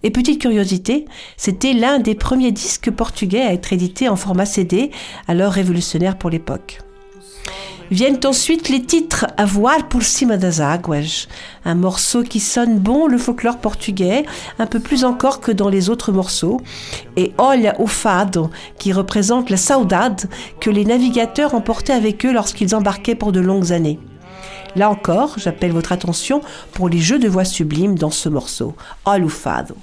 Et 0.04 0.12
petite 0.12 0.40
curiosité, 0.42 1.06
c'était 1.36 1.74
l'un 1.74 1.98
des 1.98 2.14
premiers 2.14 2.52
disques 2.52 2.92
portugais 2.92 3.42
à 3.42 3.54
être 3.54 3.74
édité 3.74 4.08
en 4.08 4.18
format 4.18 4.46
CD, 4.46 4.92
alors 5.28 5.54
révolutionnaire 5.54 6.18
pour 6.18 6.30
l'époque. 6.30 6.80
Viennent 7.92 8.20
ensuite 8.26 8.70
les 8.70 8.82
titres 8.82 9.28
A 9.38 9.46
voar 9.46 9.88
por 9.88 10.04
cima 10.04 10.38
das 10.38 10.60
águas, 10.60 11.28
un 11.66 11.76
morceau 11.76 12.24
qui 12.24 12.40
sonne 12.40 12.80
bon 12.80 13.08
le 13.08 13.18
folklore 13.18 13.58
portugais, 13.58 14.26
un 14.58 14.66
peu 14.66 14.80
plus 14.80 15.04
encore 15.04 15.42
que 15.42 15.52
dans 15.52 15.70
les 15.70 15.90
autres 15.90 16.12
morceaux, 16.12 16.62
et 17.18 17.34
Olha 17.38 17.76
o 17.80 17.88
fado, 17.88 18.50
qui 18.80 18.94
représente 18.94 19.50
la 19.50 19.58
saudade 19.58 20.30
que 20.60 20.70
les 20.70 20.86
navigateurs 20.86 21.54
emportaient 21.56 21.94
avec 21.94 22.26
eux 22.26 22.34
lorsqu'ils 22.34 22.74
embarquaient 22.74 23.16
pour 23.16 23.32
de 23.32 23.42
longues 23.42 23.74
années. 23.74 24.00
Là 24.76 24.90
encore, 24.90 25.36
j'appelle 25.38 25.72
votre 25.72 25.92
attention 25.92 26.42
pour 26.72 26.90
les 26.90 27.00
jeux 27.00 27.20
de 27.20 27.28
voix 27.28 27.46
sublimes 27.46 27.98
dans 27.98 28.12
ce 28.12 28.30
morceau, 28.30 28.76
Olha 29.06 29.26
o 29.26 29.30
fado. 29.30 29.76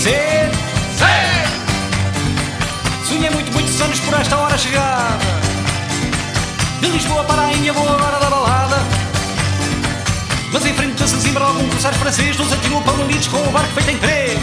Dizer. 0.00 0.50
Sim! 0.96 1.04
Sonhei 3.06 3.30
muito, 3.30 3.52
muitos 3.52 3.80
anos 3.80 4.00
por 4.00 4.14
esta 4.14 4.36
hora 4.36 4.56
chegada. 4.56 5.18
De 6.80 6.88
Lisboa 6.88 7.24
para 7.24 7.42
a 7.42 7.52
Índia 7.52 7.72
vou 7.72 7.88
agora 7.88 8.18
da 8.18 8.30
balada. 8.30 8.78
Mas 10.52 10.64
em 10.64 10.74
frente 10.74 11.02
a 11.02 11.06
Sesimbra 11.06 11.44
algum 11.44 11.68
cruçar 11.68 11.94
francês 11.94 12.36
Nos 12.36 12.52
atirou 12.52 12.82
para 12.82 13.04
Lides 13.04 13.28
com 13.28 13.36
o 13.36 13.50
barco 13.52 13.72
feito 13.74 13.90
em 13.90 13.98
três. 13.98 14.38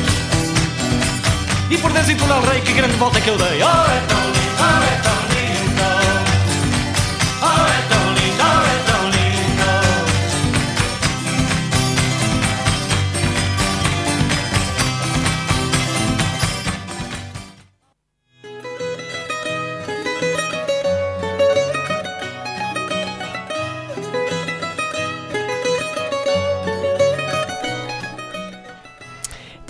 E 1.70 1.78
por 1.78 1.92
e 1.92 2.16
por 2.16 2.30
El 2.30 2.42
Rei 2.44 2.62
que 2.62 2.74
grande 2.74 2.96
volta 2.98 3.20
que 3.20 3.30
eu 3.30 3.38
dei. 3.38 3.64
Oh, 3.64 3.92
é 3.92 4.02
tão 4.08 4.18
oh, 4.60 4.84
é 4.84 5.02
tão 5.02 5.17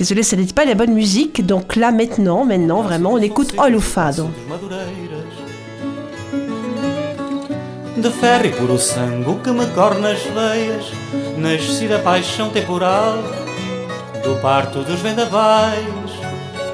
Désolé, 0.07 0.23
ça 0.23 0.37
n'était 0.37 0.53
pas 0.53 0.63
la 0.63 0.73
bonne 0.73 0.93
musique. 0.93 1.45
Donc 1.45 1.75
là, 1.75 1.91
maintenant, 1.91 2.45
maintenant, 2.45 2.81
vraiment, 2.81 3.11
on 3.11 3.17
écoute 3.17 3.53
dos 3.53 3.59
Madureiras. 4.47 4.87
De 7.97 8.09
ferro 8.09 8.45
e 8.45 8.51
puro 8.51 8.77
sangue 8.77 9.41
que 9.43 9.49
me 9.49 9.65
corre 9.75 9.99
nas 9.99 10.19
veias. 10.33 10.85
Nasci 11.37 11.89
da 11.89 11.99
paixão 11.99 12.49
temporal 12.51 13.17
Do 14.23 14.39
parto 14.41 14.81
dos 14.85 15.01
vendavais. 15.01 15.75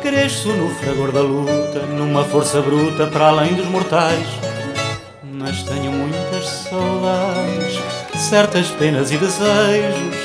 Cresço 0.04 0.50
no 0.50 0.70
fragor 0.70 1.12
da 1.12 1.22
luta 1.22 1.88
Numa 1.98 2.24
força 2.26 2.62
bruta 2.62 3.08
para 3.08 3.30
além 3.30 3.56
dos 3.56 3.66
mortais. 3.66 4.28
Mas 5.24 5.64
tenho 5.64 5.92
muitas 5.92 6.46
saudades 6.70 7.80
Certas 8.16 8.68
penas 8.68 9.10
e 9.10 9.18
desejos 9.18 10.23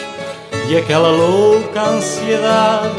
E 0.69 0.77
aquela 0.77 1.09
louca 1.09 1.83
ansiedade 1.83 2.95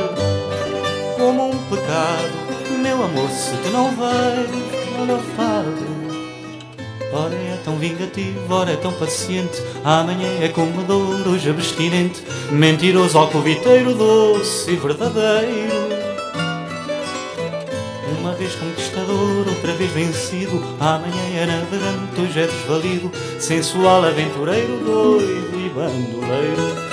como 1.15 1.51
um 1.51 1.57
pecado. 1.69 2.79
Meu 2.81 3.03
amor, 3.03 3.29
se 3.29 3.55
te 3.57 3.69
não 3.69 3.91
vejo, 3.91 4.59
olha 4.99 5.19
fado. 5.37 5.99
Ora 7.13 7.35
é 7.35 7.59
tão 7.63 7.77
vingativo, 7.77 8.51
ora 8.51 8.71
é 8.71 8.75
tão 8.75 8.91
paciente. 8.93 9.61
Amanhã 9.83 10.27
é 10.41 10.47
comador, 10.47 11.27
hoje 11.27 11.47
abstinente. 11.47 12.23
Mentiroso, 12.49 13.19
alcoviteiro, 13.19 13.93
doce 13.93 14.71
e 14.71 14.75
verdadeiro. 14.75 15.89
Uma 18.19 18.33
vez 18.33 18.55
conquistador, 18.55 19.47
outra 19.47 19.73
vez 19.73 19.91
vencido. 19.91 20.59
Amanhã 20.79 21.21
é 21.35 21.45
navegante, 21.45 22.19
hoje 22.19 22.39
é 22.39 22.47
desvalido. 22.47 23.11
Sensual, 23.39 24.05
aventureiro, 24.05 24.75
doido 24.83 25.59
e 25.59 25.69
bandoleiro. 25.69 26.88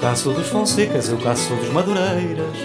Caço 0.00 0.32
dos 0.32 0.48
Fonsecas, 0.48 1.10
eu 1.10 1.18
caço 1.18 1.54
dos 1.56 1.68
Madureiras. 1.68 2.56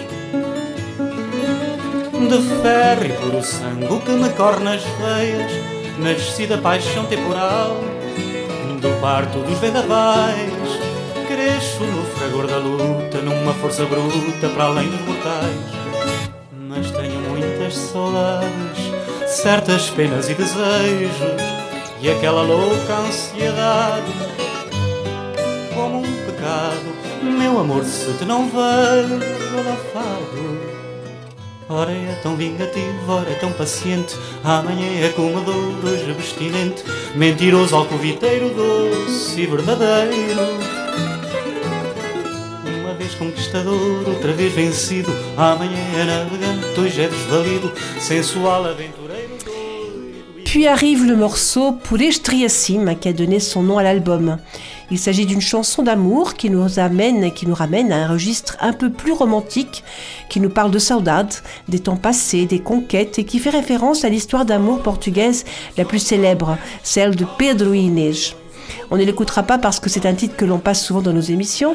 De 2.12 2.62
ferro 2.62 3.04
e 3.04 3.12
puro 3.12 3.42
sangue 3.42 4.00
que 4.00 4.10
me 4.12 4.30
corre 4.30 4.64
nas 4.64 4.82
veias 4.82 5.52
Nasci 5.98 6.46
da 6.46 6.56
paixão 6.56 7.04
temporal 7.04 7.76
Do 8.80 9.00
parto 9.02 9.38
dos 9.40 9.58
vendavais. 9.58 10.50
Cresço 11.28 11.84
no 11.84 12.04
fragor 12.16 12.46
da 12.46 12.56
luta 12.56 13.18
Numa 13.18 13.52
força 13.54 13.84
bruta 13.84 14.48
para 14.54 14.64
além 14.64 14.88
dos 14.88 15.00
mortais. 15.02 15.76
Mas 16.52 16.90
tenho 16.90 17.20
muitas 17.20 17.76
saudades 17.76 18.92
Certas 19.26 19.90
penas 19.90 20.30
e 20.30 20.34
desejos 20.34 21.42
E 22.00 22.10
aquela 22.10 22.42
louca 22.42 22.94
ansiedade 23.06 24.15
Meu 27.46 27.60
amor, 27.60 27.84
se 27.84 28.12
te 28.14 28.24
não 28.24 28.46
vejo, 28.46 29.14
olha 29.56 29.76
fado. 29.92 30.58
Ora 31.68 31.92
é 31.92 32.18
tão 32.20 32.34
vingativo, 32.34 33.08
ora 33.08 33.30
é 33.30 33.34
tão 33.34 33.52
paciente. 33.52 34.16
Amanhã 34.42 35.06
é 35.06 35.10
comador, 35.10 35.54
hoje 35.84 36.10
abstinente. 36.10 36.82
Mentiroso, 37.14 37.76
alcoviteiro, 37.76 38.50
doce 38.50 39.42
e 39.42 39.46
verdadeiro. 39.46 40.40
Uma 42.80 42.94
vez 42.94 43.14
conquistador, 43.14 44.08
outra 44.08 44.32
vez 44.32 44.52
vencido. 44.52 45.12
Amanhã 45.36 45.78
é 46.00 46.04
navegante, 46.04 46.80
hoje 46.80 47.00
é 47.00 47.08
desvalido. 47.08 47.72
Sensual, 48.00 48.66
aventureiro, 48.66 49.36
Puis 50.56 50.66
arrive 50.68 51.04
le 51.04 51.16
morceau 51.16 51.72
Pour 51.72 52.00
Estriacim 52.00 52.94
qui 52.94 53.08
a 53.08 53.12
donné 53.12 53.40
son 53.40 53.62
nom 53.62 53.76
à 53.76 53.82
l'album. 53.82 54.38
Il 54.90 54.98
s'agit 54.98 55.26
d'une 55.26 55.40
chanson 55.40 55.82
d'amour 55.82 56.34
qui 56.34 56.48
nous 56.48 56.78
amène, 56.78 57.32
qui 57.32 57.46
nous 57.46 57.54
ramène 57.54 57.90
à 57.90 58.04
un 58.04 58.08
registre 58.08 58.56
un 58.60 58.72
peu 58.72 58.90
plus 58.90 59.12
romantique, 59.12 59.82
qui 60.28 60.38
nous 60.38 60.48
parle 60.48 60.70
de 60.70 60.78
saudade, 60.78 61.34
des 61.68 61.80
temps 61.80 61.96
passés, 61.96 62.46
des 62.46 62.60
conquêtes 62.60 63.18
et 63.18 63.24
qui 63.24 63.40
fait 63.40 63.50
référence 63.50 64.04
à 64.04 64.08
l'histoire 64.08 64.44
d'amour 64.44 64.82
portugaise 64.82 65.44
la 65.76 65.84
plus 65.84 65.98
célèbre, 65.98 66.56
celle 66.84 67.16
de 67.16 67.26
Pedro 67.36 67.72
Inês. 67.72 68.34
On 68.92 68.96
ne 68.96 69.04
l'écoutera 69.04 69.42
pas 69.42 69.58
parce 69.58 69.80
que 69.80 69.90
c'est 69.90 70.06
un 70.06 70.14
titre 70.14 70.36
que 70.36 70.44
l'on 70.44 70.58
passe 70.58 70.84
souvent 70.84 71.02
dans 71.02 71.12
nos 71.12 71.20
émissions. 71.20 71.74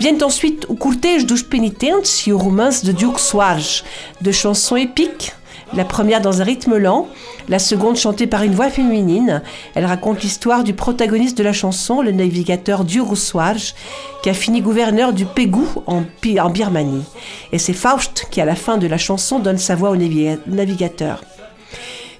Viennent 0.00 0.22
ensuite 0.24 0.66
o 0.68 0.74
Cortège 0.74 1.26
dos 1.26 1.44
Penitentes 1.48 2.24
et 2.26 2.32
au 2.32 2.38
Romance 2.38 2.82
de 2.82 2.90
Diogo 2.90 3.18
Soares, 3.18 3.84
deux 4.20 4.32
chansons 4.32 4.76
épiques 4.76 5.32
la 5.74 5.84
première 5.84 6.20
dans 6.20 6.40
un 6.40 6.44
rythme 6.44 6.76
lent, 6.76 7.08
la 7.48 7.58
seconde 7.58 7.96
chantée 7.96 8.26
par 8.26 8.42
une 8.42 8.54
voix 8.54 8.68
féminine. 8.68 9.42
Elle 9.74 9.86
raconte 9.86 10.22
l'histoire 10.22 10.64
du 10.64 10.74
protagoniste 10.74 11.38
de 11.38 11.42
la 11.42 11.52
chanson, 11.52 12.02
le 12.02 12.12
navigateur 12.12 12.84
Soares, 13.14 13.74
qui 14.22 14.30
a 14.30 14.34
fini 14.34 14.60
gouverneur 14.60 15.12
du 15.12 15.24
Pégou 15.24 15.66
en, 15.86 16.02
Birmanie. 16.50 17.04
Et 17.52 17.58
c'est 17.58 17.72
Faust 17.72 18.26
qui, 18.30 18.40
à 18.40 18.44
la 18.44 18.54
fin 18.54 18.78
de 18.78 18.86
la 18.86 18.98
chanson, 18.98 19.38
donne 19.38 19.58
sa 19.58 19.74
voix 19.74 19.90
au 19.90 19.96
navi- 19.96 20.38
navigateur. 20.46 21.22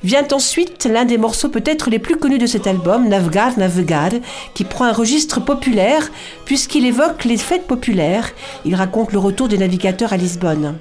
Vient 0.03 0.27
ensuite 0.33 0.85
l'un 0.87 1.05
des 1.05 1.17
morceaux 1.17 1.49
peut-être 1.49 1.89
les 1.89 2.01
plus 2.01 2.17
connus 2.17 2.39
de 2.39 2.47
cet 2.47 2.67
album, 2.67 3.09
Navgar 3.09 3.57
Navegar, 3.57 4.11
qui 4.53 4.65
prend 4.65 4.87
un 4.87 4.93
registre 4.93 5.41
populaire 5.41 6.11
puisqu'il 6.45 6.87
évoque 6.87 7.25
les 7.25 7.37
fêtes 7.37 7.69
populaires. 7.69 8.33
Il 8.65 8.75
raconte 8.75 9.13
le 9.13 9.21
retour 9.21 9.47
des 9.47 9.59
navigateurs 9.59 10.13
à 10.13 10.17
Lisbonne. 10.17 10.77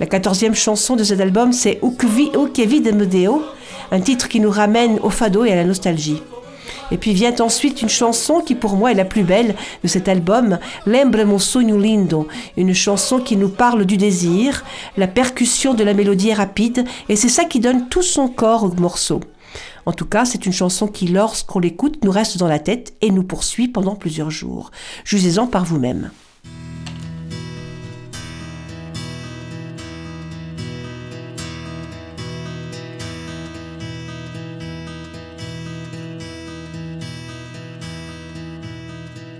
La 0.00 0.06
quatorzième 0.06 0.54
chanson 0.54 0.96
de 0.96 1.04
cet 1.04 1.20
album, 1.20 1.52
c'est 1.52 1.78
O 1.82 1.90
que 1.90 2.06
vi- 2.06 2.30
O 2.36 2.46
que 2.46 2.62
vi 2.62 2.80
de 2.80 2.90
me 2.90 3.06
deu, 3.06 3.30
un 3.90 4.00
titre 4.00 4.28
qui 4.28 4.40
nous 4.40 4.50
ramène 4.50 4.98
au 5.02 5.10
fado 5.10 5.44
et 5.44 5.52
à 5.52 5.56
la 5.56 5.64
nostalgie. 5.64 6.20
Et 6.90 6.96
puis 6.98 7.12
vient 7.14 7.34
ensuite 7.40 7.80
une 7.82 7.88
chanson 7.88 8.40
qui 8.40 8.54
pour 8.54 8.74
moi 8.76 8.90
est 8.90 8.96
la 8.96 9.04
plus 9.04 9.22
belle 9.22 9.54
de 9.82 9.88
cet 9.88 10.08
album, 10.08 10.58
Lembra 10.86 11.24
mon 11.24 11.38
sonho 11.38 11.78
lindo, 11.78 12.26
une 12.56 12.74
chanson 12.74 13.20
qui 13.20 13.36
nous 13.36 13.48
parle 13.48 13.84
du 13.86 13.96
désir, 13.96 14.64
la 14.96 15.06
percussion 15.06 15.74
de 15.74 15.84
la 15.84 15.94
mélodie 15.94 16.30
est 16.30 16.34
rapide 16.34 16.84
et 17.08 17.16
c'est 17.16 17.28
ça 17.28 17.44
qui 17.44 17.60
donne 17.60 17.88
tout 17.88 18.02
son 18.02 18.28
corps 18.28 18.64
au 18.64 18.68
morceau. 18.80 19.20
En 19.86 19.92
tout 19.92 20.06
cas, 20.06 20.24
c'est 20.24 20.46
une 20.46 20.52
chanson 20.52 20.86
qui, 20.88 21.06
lorsqu'on 21.06 21.58
l'écoute, 21.60 22.02
nous 22.04 22.10
reste 22.10 22.38
dans 22.38 22.48
la 22.48 22.58
tête 22.58 22.94
et 23.02 23.10
nous 23.10 23.22
poursuit 23.22 23.68
pendant 23.68 23.94
plusieurs 23.94 24.30
jours. 24.30 24.70
Jugez-en 25.04 25.46
par 25.46 25.64
vous-même. 25.64 26.10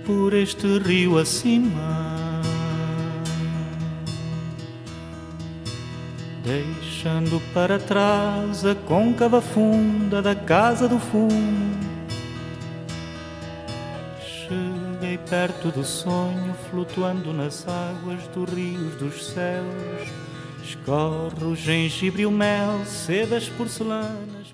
Por 0.05 0.33
este 0.33 0.77
rio 0.79 1.17
acima, 1.17 2.41
deixando 6.43 7.41
para 7.53 7.79
trás 7.79 8.65
a 8.65 8.75
côncava 8.75 9.41
funda 9.41 10.21
da 10.21 10.35
casa 10.35 10.87
do 10.87 10.99
fumo. 10.99 11.75
Cheguei 14.21 15.17
perto 15.17 15.71
do 15.71 15.83
sonho, 15.83 16.53
flutuando 16.69 17.33
nas 17.33 17.67
águas 17.67 18.27
dos 18.27 18.49
rios 18.49 18.95
dos 18.95 19.25
céus. 19.25 20.09
Escorre 20.63 21.45
o 21.45 21.55
gengibre 21.55 22.21
e 22.23 22.25
o 22.25 22.31
mel, 22.31 22.85
sedas 22.85 23.49
porcelanas. 23.49 24.53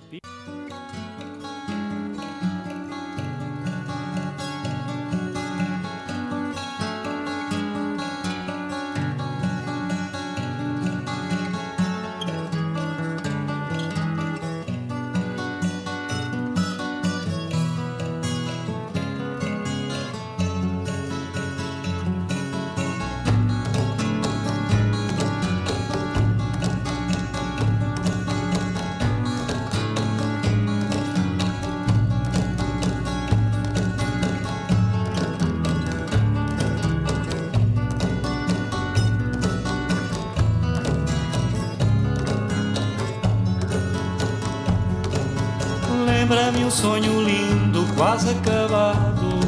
Quase 48.11 48.31
acabado. 48.31 49.39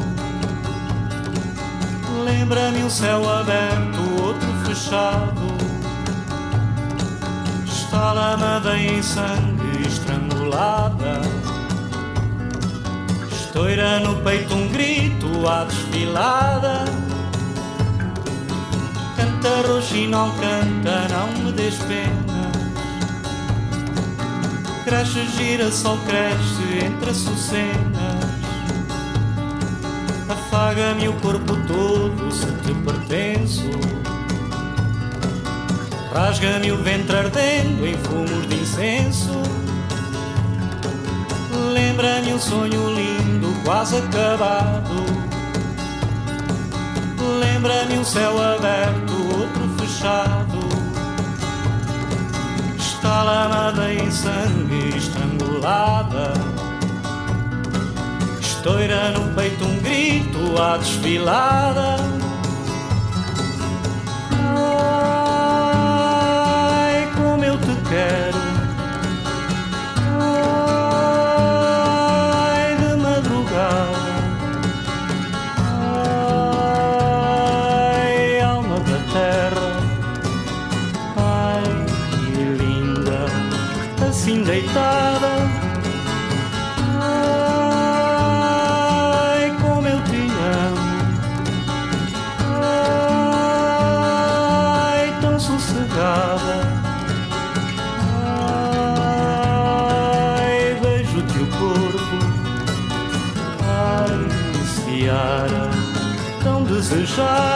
Lembra-me 2.24 2.82
um 2.82 2.88
céu 2.88 3.22
aberto, 3.28 4.22
outro 4.22 4.48
fechado. 4.64 5.54
Está 7.66 8.14
lama 8.14 8.62
em 8.78 9.02
sangue 9.02 9.86
estrangulada. 9.86 11.20
Estoura 13.30 14.00
no 14.00 14.16
peito 14.22 14.54
um 14.54 14.68
grito 14.68 15.46
à 15.46 15.64
desfilada. 15.64 16.86
Canta 19.14 19.68
roxo 19.68 20.08
não 20.08 20.30
canta, 20.30 21.06
não 21.12 21.44
me 21.44 21.52
des 21.52 21.74
pena. 21.80 22.50
Cresce, 24.84 25.26
gira, 25.36 25.70
sol 25.70 25.98
cresce 26.06 26.86
entre 26.86 27.10
açucenas. 27.10 27.93
Afaga-me 30.74 31.08
o 31.08 31.12
corpo 31.20 31.56
todo 31.68 32.32
se 32.32 32.46
te 32.46 32.74
pertenço. 32.74 33.70
Rasga-me 36.12 36.72
o 36.72 36.82
ventre 36.82 37.16
ardendo 37.16 37.86
em 37.86 37.96
fumos 37.98 38.48
de 38.48 38.56
incenso. 38.56 39.30
Lembra-me 41.72 42.34
um 42.34 42.40
sonho 42.40 42.92
lindo, 42.92 43.54
quase 43.64 43.98
acabado. 43.98 44.96
Lembra-me 47.38 47.96
um 48.00 48.04
céu 48.04 48.36
aberto, 48.42 49.12
outro 49.38 49.68
fechado. 49.78 50.58
Está 52.76 53.22
lamada 53.22 53.94
em 53.94 54.10
sangue 54.10 54.96
estrangulada. 54.96 56.53
Estoura 58.64 59.10
no 59.10 59.28
peito 59.34 59.62
um 59.62 59.78
grito 59.80 60.58
à 60.58 60.78
desfilada. 60.78 62.23
说。 107.14 107.53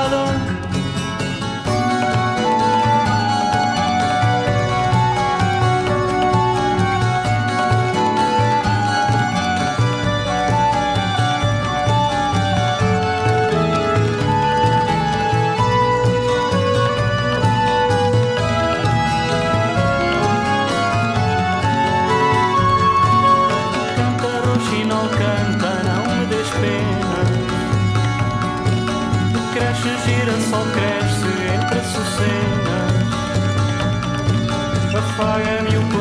I 35.20 35.40
am 35.42 35.66
your 35.66 35.97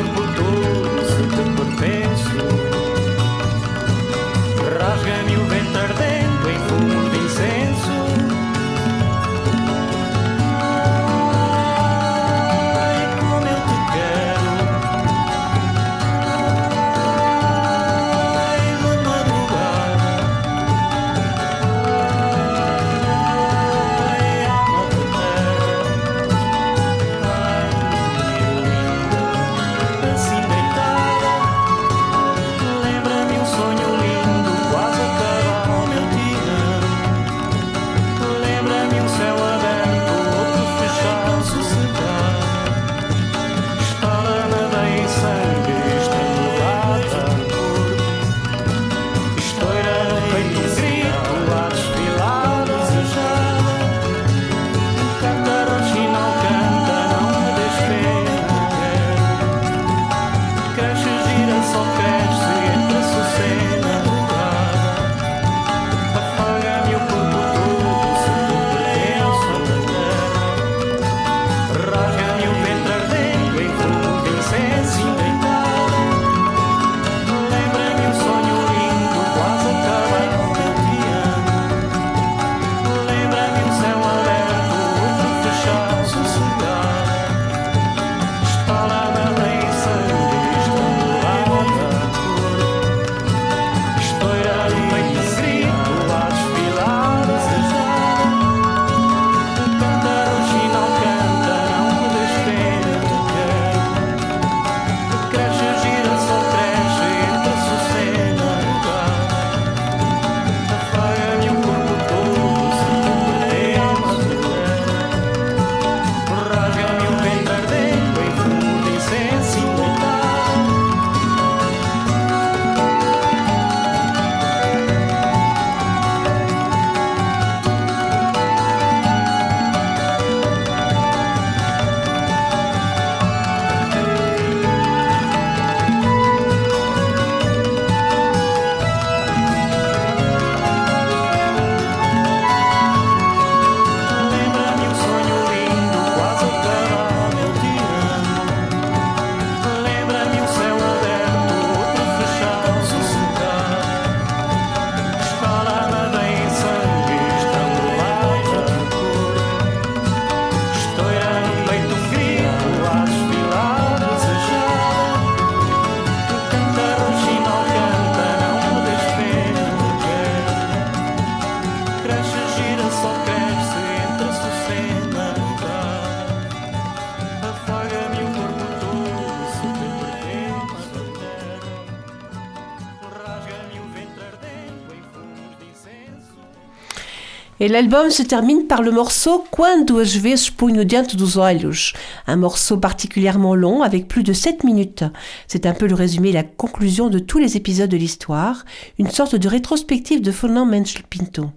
Et 187.67 187.69
l'album 187.69 188.09
se 188.11 188.23
termine 188.23 188.65
par 188.65 188.81
le 188.81 188.91
morceau 188.91 189.43
Quando 189.51 189.97
as 189.99 190.15
vezes 190.15 190.49
punho 190.49 190.85
diante 190.85 191.17
dos 191.17 191.37
olhos, 191.37 191.91
un 192.25 192.37
morceau 192.37 192.77
particulièrement 192.77 193.55
long 193.55 193.81
avec 193.81 194.07
plus 194.07 194.23
de 194.23 194.31
7 194.31 194.63
minutes. 194.63 195.03
C'est 195.49 195.65
un 195.65 195.73
peu 195.73 195.85
le 195.85 195.93
résumé 195.93 196.29
et 196.29 196.31
la 196.31 196.43
conclusion 196.43 197.09
de 197.09 197.19
tous 197.19 197.39
les 197.39 197.57
épisodes 197.57 197.89
de 197.89 197.97
l'histoire, 197.97 198.63
une 198.99 199.09
sorte 199.09 199.35
de 199.35 199.49
rétrospective 199.49 200.21
de 200.21 200.31
Fernand 200.31 200.65
Menchel 200.65 201.03
Pinto. 201.09 201.47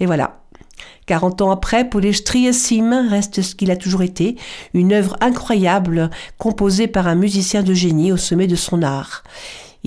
Et 0.00 0.06
voilà. 0.06 0.40
40 1.06 1.40
ans 1.42 1.52
après, 1.52 1.88
Sim 2.52 3.08
reste 3.08 3.40
ce 3.40 3.54
qu'il 3.54 3.70
a 3.70 3.76
toujours 3.76 4.02
été, 4.02 4.34
une 4.74 4.92
œuvre 4.92 5.16
incroyable 5.20 6.10
composée 6.38 6.88
par 6.88 7.06
un 7.06 7.14
musicien 7.14 7.62
de 7.62 7.72
génie 7.72 8.10
au 8.10 8.16
sommet 8.16 8.48
de 8.48 8.56
son 8.56 8.82
art. 8.82 9.22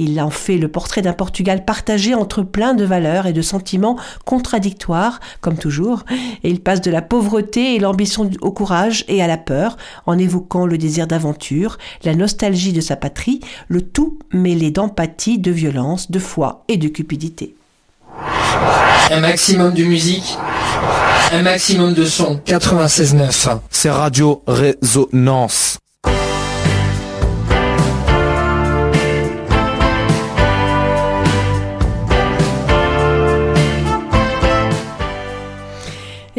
Il 0.02 0.20
en 0.22 0.30
fait 0.30 0.58
le 0.58 0.70
portrait 0.70 1.02
d'un 1.02 1.12
Portugal 1.12 1.66
partagé 1.66 2.16
entre 2.16 2.42
plein 2.42 2.74
de 2.74 2.86
valeurs 2.86 3.28
et 3.28 3.34
de 3.34 3.42
sentiments 3.42 3.98
contradictoires, 4.24 5.20
comme 5.42 5.58
toujours, 5.58 6.06
et 6.44 6.50
il 6.50 6.62
passe 6.62 6.80
de 6.80 6.90
la 6.90 7.02
pauvreté 7.02 7.76
et 7.76 7.80
l'ambition 7.80 8.30
au 8.40 8.52
courage 8.52 9.04
et 9.10 9.22
à 9.22 9.28
la 9.28 9.38
peur, 9.38 9.76
en 10.06 10.18
évoquant 10.18 10.66
le 10.66 10.78
désir 10.78 11.06
d'aventure, 11.06 11.78
la 12.06 12.16
nostalgie 12.16 12.72
de 12.72 12.80
sa 12.80 12.96
patrie, 12.96 13.42
le 13.68 13.82
tout 13.82 14.18
mêlé 14.32 14.72
d'empathie, 14.72 15.38
de 15.38 15.52
violence, 15.52 16.10
de 16.10 16.20
foi 16.20 16.64
et 16.70 16.78
de 16.78 16.88
cupidité. 16.88 17.56
Un 19.12 19.20
maximum 19.20 19.74
de 19.74 19.84
musique, 19.84 20.38
un 21.34 21.42
maximum 21.42 21.94
de 21.94 22.06
son. 22.06 22.40
96.9, 22.46 23.60
c'est 23.70 23.92
Radio 23.92 24.44
Résonance. 24.48 25.78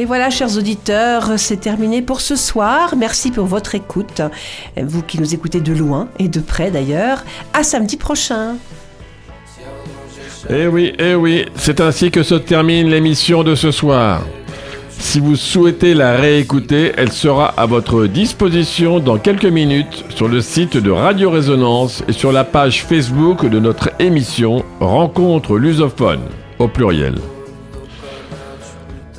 Et 0.01 0.07
voilà, 0.07 0.31
chers 0.31 0.57
auditeurs, 0.57 1.33
c'est 1.37 1.61
terminé 1.61 2.01
pour 2.01 2.23
ce 2.23 2.35
soir. 2.35 2.95
Merci 2.97 3.31
pour 3.31 3.45
votre 3.45 3.75
écoute. 3.75 4.23
Vous 4.83 5.03
qui 5.03 5.21
nous 5.21 5.35
écoutez 5.35 5.61
de 5.61 5.75
loin 5.75 6.09
et 6.19 6.29
de 6.29 6.41
près 6.41 6.71
d'ailleurs. 6.71 7.23
À 7.53 7.63
samedi 7.63 7.99
prochain. 7.99 8.57
Eh 10.49 10.67
oui, 10.69 10.95
eh 10.99 11.15
oui, 11.15 11.45
c'est 11.55 11.83
ainsi 11.83 12.11
que 12.11 12.23
se 12.23 12.35
termine 12.35 12.89
l'émission 12.89 13.43
de 13.43 13.55
ce 13.55 13.71
soir. 13.71 14.23
Si 14.89 15.21
vous 15.21 15.37
souhaitez 15.37 15.93
la 15.93 16.17
réécouter, 16.17 16.93
elle 16.97 17.13
sera 17.13 17.49
à 17.49 17.67
votre 17.67 18.07
disposition 18.07 19.01
dans 19.01 19.19
quelques 19.19 19.45
minutes 19.45 20.07
sur 20.09 20.29
le 20.29 20.41
site 20.41 20.79
de 20.79 20.91
Radio 20.91 21.31
Résonance 21.31 22.03
et 22.09 22.13
sur 22.13 22.33
la 22.33 22.45
page 22.45 22.85
Facebook 22.85 23.45
de 23.45 23.59
notre 23.61 23.91
émission 23.99 24.65
Rencontre 24.81 25.59
lusophone 25.59 26.23
au 26.59 26.69
pluriel. 26.69 27.17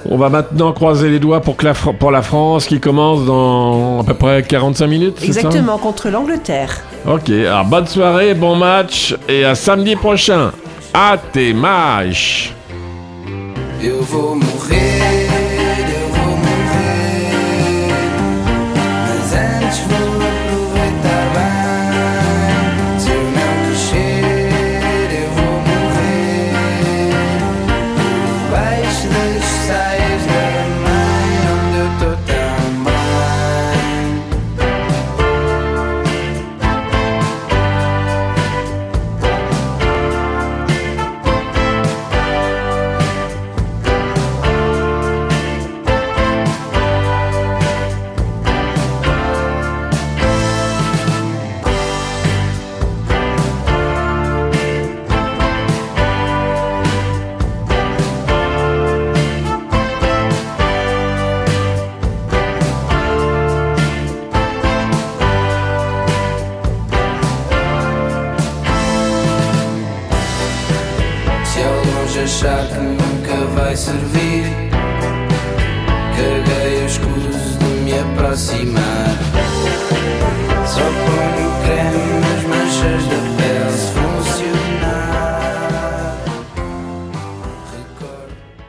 On 0.10 0.18
va 0.18 0.30
maintenant 0.30 0.72
croiser 0.72 1.10
les 1.10 1.20
doigts 1.20 1.42
pour, 1.42 1.56
que 1.56 1.66
la, 1.66 1.74
pour 1.74 2.12
la 2.12 2.22
France 2.22 2.66
qui 2.66 2.80
commence 2.80 3.26
dans 3.26 4.02
à 4.02 4.04
peu 4.04 4.14
près 4.14 4.44
45 4.44 4.88
minutes. 4.88 5.18
Exactement, 5.24 5.78
contre 5.78 6.10
l'Angleterre. 6.10 6.82
Ok, 7.08 7.30
alors 7.30 7.66
bonne 7.66 7.88
soirée, 7.88 8.34
bon 8.34 8.56
match 8.56 9.16
et 9.30 9.46
à 9.46 9.56
samedi 9.56 9.96
prochain. 9.96 10.52
À 10.94 11.18
tes 11.18 11.54
matchs. 11.54 12.54